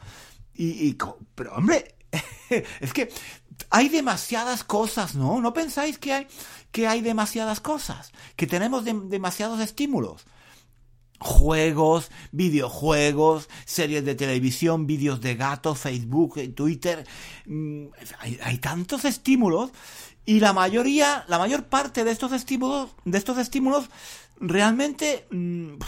[0.54, 0.98] Y, y,
[1.34, 1.94] pero hombre,
[2.80, 3.10] es que
[3.70, 5.40] hay demasiadas cosas, ¿no?
[5.40, 6.26] ¿No pensáis que hay,
[6.72, 8.12] que hay demasiadas cosas?
[8.34, 10.26] Que tenemos demasiados estímulos
[11.18, 17.06] juegos, videojuegos, series de televisión, vídeos de gatos, Facebook, Twitter.
[17.46, 17.86] Mm,
[18.42, 19.70] hay, tantos estímulos
[20.24, 23.88] y la mayoría, la mayor parte de estos estímulos, de estos estímulos
[24.40, 25.78] realmente mm,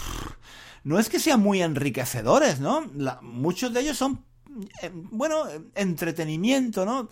[0.83, 2.89] no es que sean muy enriquecedores, ¿no?
[3.21, 4.30] muchos de ellos son eh,
[5.11, 5.43] bueno,
[5.75, 7.09] entretenimiento, ¿no?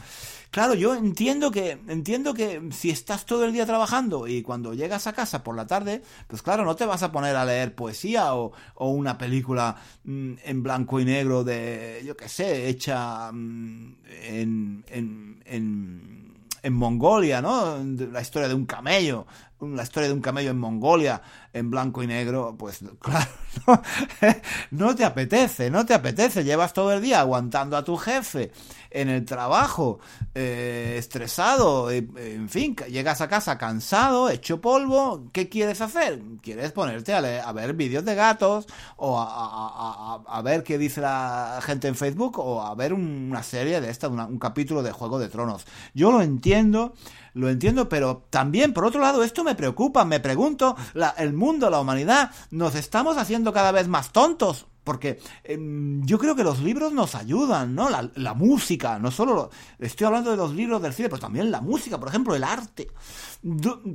[0.51, 5.05] Claro, yo entiendo que entiendo que si estás todo el día trabajando y cuando llegas
[5.05, 8.33] a casa por la tarde, pues claro, no te vas a poner a leer poesía
[8.33, 13.95] o, o una película mm, en blanco y negro de, yo qué sé, hecha mm,
[14.23, 17.77] en, en, en, en Mongolia, ¿no?
[18.11, 19.25] La historia de un camello,
[19.61, 21.21] la historia de un camello en Mongolia
[21.53, 23.81] en blanco y negro, pues claro,
[24.71, 28.51] no, te apetece, no te apetece, llevas todo el día aguantando a tu jefe
[28.91, 29.99] en el trabajo,
[30.33, 36.21] eh, estresado, eh, en fin, llegas a casa cansado, hecho polvo, ¿qué quieres hacer?
[36.41, 38.65] ¿Quieres ponerte a, ver vídeos de gatos
[38.97, 43.89] o a, ver qué dice la gente en Facebook o a ver una serie de
[43.89, 45.65] esta, un capítulo de Juego de Tronos?
[45.93, 46.93] Yo lo entiendo,
[47.33, 50.75] lo entiendo, pero también, por otro lado, esto me preocupa, me pregunto,
[51.17, 54.65] el mundo, la humanidad, nos estamos haciendo cada vez más tontos.
[54.89, 57.91] Porque em, yo creo que los libros nos ayudan, ¿no?
[57.91, 61.99] La, música, no solo estoy hablando de los libros del cine, pero también la música,
[61.99, 62.87] por ejemplo, el arte.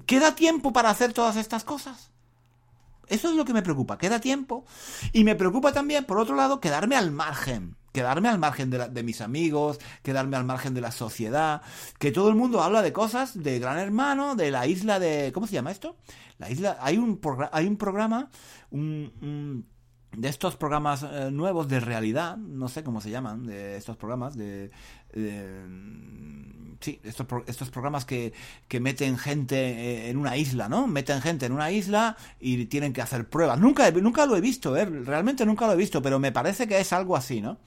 [0.07, 2.13] ¿Queda tiempo para hacer todas estas cosas?
[3.09, 4.67] Eso es lo que me preocupa, queda tiempo.
[5.13, 9.21] Y me preocupa también, por otro lado, quedarme al margen quedarme al margen de, mis
[9.21, 11.63] amigos, quedarme al margen de la sociedad,
[12.01, 15.31] que todo el mundo habla de cosas de Gran Hermano, de la isla de...
[15.33, 15.97] ¿Cómo se llama esto?
[16.39, 16.77] La isla...
[16.81, 17.21] Hay un,
[17.53, 18.31] hay un programa,
[18.73, 19.65] un,
[20.17, 24.37] de estos programas eh, nuevos de realidad, no sé cómo se llaman, de estos programas
[24.37, 24.71] de...
[26.81, 28.33] sí, estos, estos programas que,
[28.69, 30.87] que meten gente eh, en una isla, ¿no?
[30.87, 33.59] Meten gente en una isla y tienen que hacer pruebas.
[33.59, 34.85] Nunca, nunca lo he visto, ¿eh?
[34.87, 37.59] Realmente nunca lo he visto, pero me parece que es algo así, ¿no?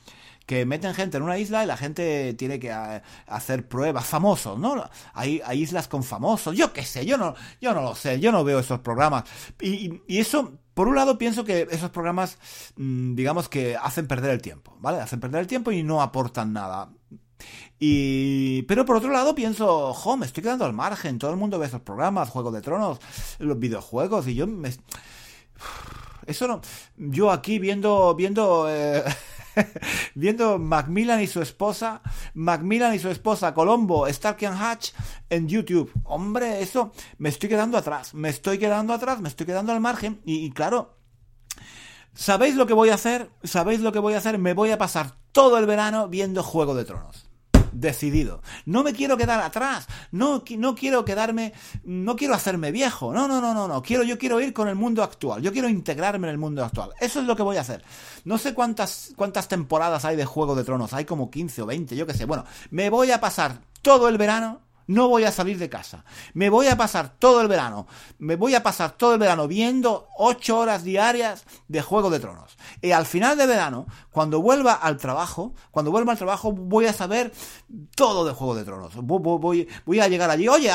[0.48, 4.58] que meten gente en una isla y la gente tiene que eh, hacer pruebas famosos,
[4.58, 4.90] ¿no?
[5.14, 8.32] Hay, hay islas con famosos, yo qué sé, yo no, yo no lo sé, yo
[8.32, 9.26] no veo esos programas.
[9.60, 12.38] Y, y eso, por un lado, pienso que esos programas,
[12.76, 15.00] mm, digamos que hacen perder el tiempo, ¿vale?
[15.00, 16.92] Hacen perder el tiempo y no aportan nada.
[17.80, 18.62] Y...
[18.68, 21.66] Pero por otro lado pienso, jo, me estoy quedando al margen, todo el mundo ve
[21.66, 23.00] esos programas, Juego de Tronos,
[23.40, 24.72] los videojuegos, y yo me...
[26.28, 26.62] Eso no...
[26.96, 28.68] Yo aquí viendo, viendo...
[28.70, 29.04] Eh...
[30.16, 32.02] viendo Macmillan y su esposa,
[32.34, 34.92] Macmillan y su esposa Colombo, Stark and Hatch
[35.30, 35.92] en YouTube.
[36.04, 40.22] Hombre, eso me estoy quedando atrás, me estoy quedando atrás, me estoy quedando al margen
[40.26, 40.98] y, y claro,
[42.14, 43.30] ¿sabéis lo que voy a hacer?
[43.44, 44.38] ¿Sabéis lo que voy a hacer?
[44.38, 47.27] Me voy a pasar todo el verano viendo Juego de Tronos
[47.80, 48.42] decidido.
[48.66, 51.54] No me quiero quedar atrás, no, no quiero quedarme,
[51.84, 54.76] no quiero hacerme viejo, no, no, no, no, no, quiero, yo quiero ir con el
[54.76, 56.92] mundo actual, yo quiero integrarme en el mundo actual.
[57.00, 57.84] Eso es lo que voy a hacer.
[58.26, 61.96] No sé cuántas, cuántas temporadas hay de Juego de Tronos, hay como 15 o 20,
[61.96, 62.26] yo qué sé.
[62.26, 66.06] Bueno, me voy a pasar todo el verano no voy a salir de casa.
[66.34, 67.88] Me voy a pasar todo el verano.
[68.18, 72.58] Me voy a pasar todo el verano viendo ocho horas diarias de Juego de Tronos.
[72.82, 76.94] Y al final de verano, cuando vuelva al trabajo, cuando vuelva al trabajo, voy a
[76.94, 77.32] saber
[77.96, 78.96] todo de Juego de Tronos.
[78.96, 80.48] Voy, voy, a llegar allí.
[80.48, 80.72] Oye,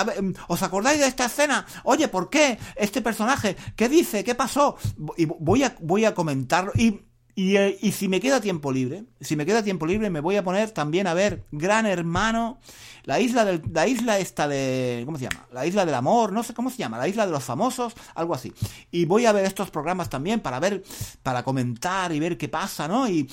[0.48, 1.66] ¿os acordáis de esta escena?
[1.84, 3.56] Oye, ¿por qué este personaje?
[3.76, 4.22] ¿Qué dice?
[4.24, 4.76] ¿Qué pasó?
[5.16, 6.72] Y voy a, voy a comentarlo.
[6.74, 7.00] Y
[7.34, 10.36] y, eh, y, si me queda tiempo libre, si me queda tiempo libre, me voy
[10.36, 12.60] a poner también a ver Gran Hermano
[13.04, 15.46] la isla del, la isla esta de, ¿cómo se llama?
[15.52, 18.34] La isla del amor, no sé cómo se llama, la isla de los famosos, algo
[18.34, 18.52] así.
[18.90, 20.82] Y voy a ver estos programas también para ver,
[21.22, 23.08] para comentar y ver qué pasa, ¿no?
[23.08, 23.28] Y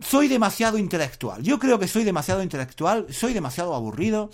[0.00, 1.42] soy demasiado intelectual.
[1.42, 4.30] Yo creo que soy demasiado intelectual, soy demasiado aburrido.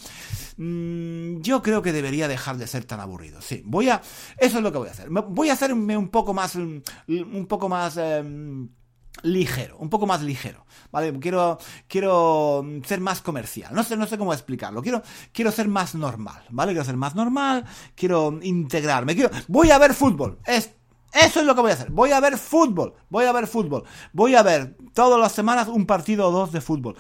[0.57, 3.41] Mm, yo creo que debería dejar de ser tan aburrido.
[3.41, 4.01] Sí, voy a,
[4.39, 5.09] eso es lo que voy a hacer.
[5.11, 7.97] Voy a hacerme un poco más, un poco más.
[7.97, 8.69] Em,
[9.23, 11.19] ligero, un poco más ligero, ¿vale?
[11.19, 15.03] Quiero, quiero ser más comercial, no sé, no sé cómo explicarlo, quiero,
[15.33, 16.73] quiero ser más normal, ¿vale?
[16.73, 17.65] Quiero ser más normal,
[17.95, 20.75] quiero integrarme, quiero, voy a ver fútbol, es,
[21.13, 23.85] eso es lo que voy a hacer, voy a ver fútbol, voy a ver fútbol,
[24.13, 26.97] voy a ver todas las semanas un partido o dos de fútbol,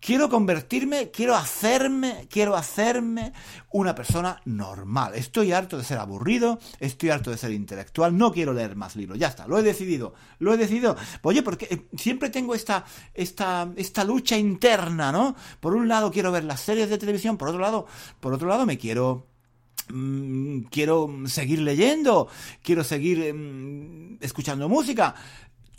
[0.00, 3.34] Quiero convertirme, quiero hacerme, quiero hacerme
[3.70, 5.14] una persona normal.
[5.14, 9.18] Estoy harto de ser aburrido, estoy harto de ser intelectual, no quiero leer más libros.
[9.18, 10.96] Ya está, lo he decidido, lo he decidido.
[11.20, 15.36] Oye, porque eh, siempre tengo esta, esta, esta lucha interna, ¿no?
[15.60, 17.86] Por un lado quiero ver las series de televisión, por otro lado,
[18.20, 19.26] por otro lado me quiero
[19.92, 22.26] mm, quiero seguir leyendo,
[22.62, 25.14] quiero seguir mm, escuchando música.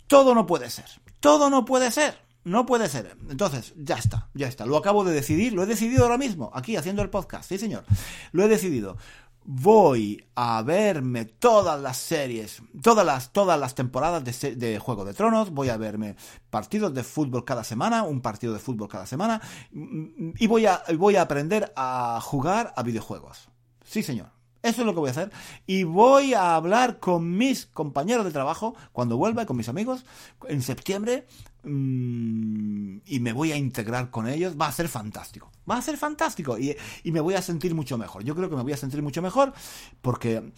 [0.06, 0.86] Todo no puede ser.
[1.18, 2.31] Todo no puede ser.
[2.44, 3.16] No puede ser.
[3.30, 4.66] Entonces, ya está, ya está.
[4.66, 7.48] Lo acabo de decidir, lo he decidido ahora mismo, aquí haciendo el podcast.
[7.48, 7.84] Sí, señor.
[8.32, 8.96] Lo he decidido.
[9.44, 15.14] Voy a verme todas las series, todas las, todas las temporadas de, de, Juego de
[15.14, 16.14] Tronos, voy a verme
[16.48, 19.40] partidos de fútbol cada semana, un partido de fútbol cada semana,
[19.72, 23.48] y voy a, voy a aprender a jugar a videojuegos.
[23.84, 24.30] Sí, señor.
[24.62, 25.32] Eso es lo que voy a hacer.
[25.66, 30.04] Y voy a hablar con mis compañeros de trabajo cuando vuelva, con mis amigos,
[30.48, 31.26] en septiembre.
[31.64, 34.54] Mmm, y me voy a integrar con ellos.
[34.60, 35.50] Va a ser fantástico.
[35.68, 36.58] Va a ser fantástico.
[36.58, 38.22] Y, y me voy a sentir mucho mejor.
[38.22, 39.52] Yo creo que me voy a sentir mucho mejor
[40.00, 40.52] porque...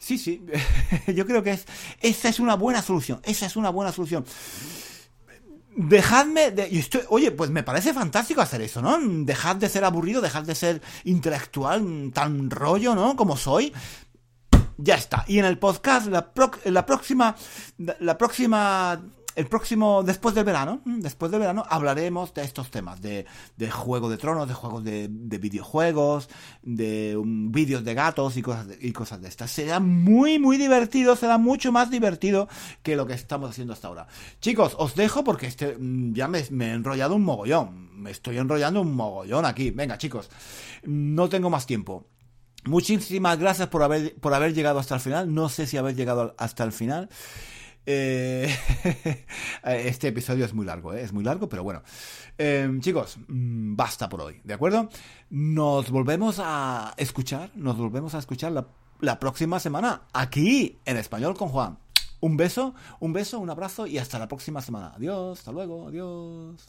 [0.00, 0.46] Sí, sí,
[1.12, 1.66] yo creo que es,
[2.00, 4.24] esa es una buena solución, esa es una buena solución
[5.78, 8.98] dejadme de, y estoy, oye, pues me parece fantástico hacer eso, ¿no?
[9.24, 13.14] Dejad de ser aburrido, dejad de ser intelectual, tan rollo, ¿no?
[13.14, 13.72] Como soy.
[14.76, 15.24] Ya está.
[15.28, 16.32] Y en el podcast, la,
[16.64, 17.36] la próxima,
[17.78, 19.00] la próxima
[19.38, 23.24] el próximo, después del verano, mm, después del verano, hablaremos de estos temas, de,
[23.56, 26.28] de Juego de Tronos, de juegos de, de videojuegos,
[26.62, 29.52] de vídeos de gatos y cosas de, y cosas de estas.
[29.52, 32.48] Será muy, muy divertido, será mucho más divertido
[32.82, 34.08] que lo que estamos haciendo hasta ahora.
[34.40, 37.96] Chicos, os dejo porque este, mm, ya me, me he enrollado un mogollón.
[37.96, 39.70] Me estoy enrollando un mogollón aquí.
[39.70, 40.30] Venga, chicos,
[40.82, 42.08] no tengo más tiempo.
[42.64, 45.32] Muchísimas gracias por haber, por haber llegado hasta el final.
[45.32, 47.08] No sé si habéis llegado hasta el final.
[47.90, 48.54] Eh,
[49.64, 51.00] este episodio es muy largo, ¿eh?
[51.00, 51.82] es muy largo, pero bueno.
[52.36, 54.90] Em, chicos, mm, basta por hoy, ¿de acuerdo?
[55.30, 58.66] Nos volvemos a escuchar, nos volvemos a escuchar la,
[59.00, 61.78] la próxima semana aquí en Español con Juan.
[62.20, 64.92] Un beso, un beso, un abrazo y hasta la próxima semana.
[64.94, 66.66] Adiós, hasta luego, adiós.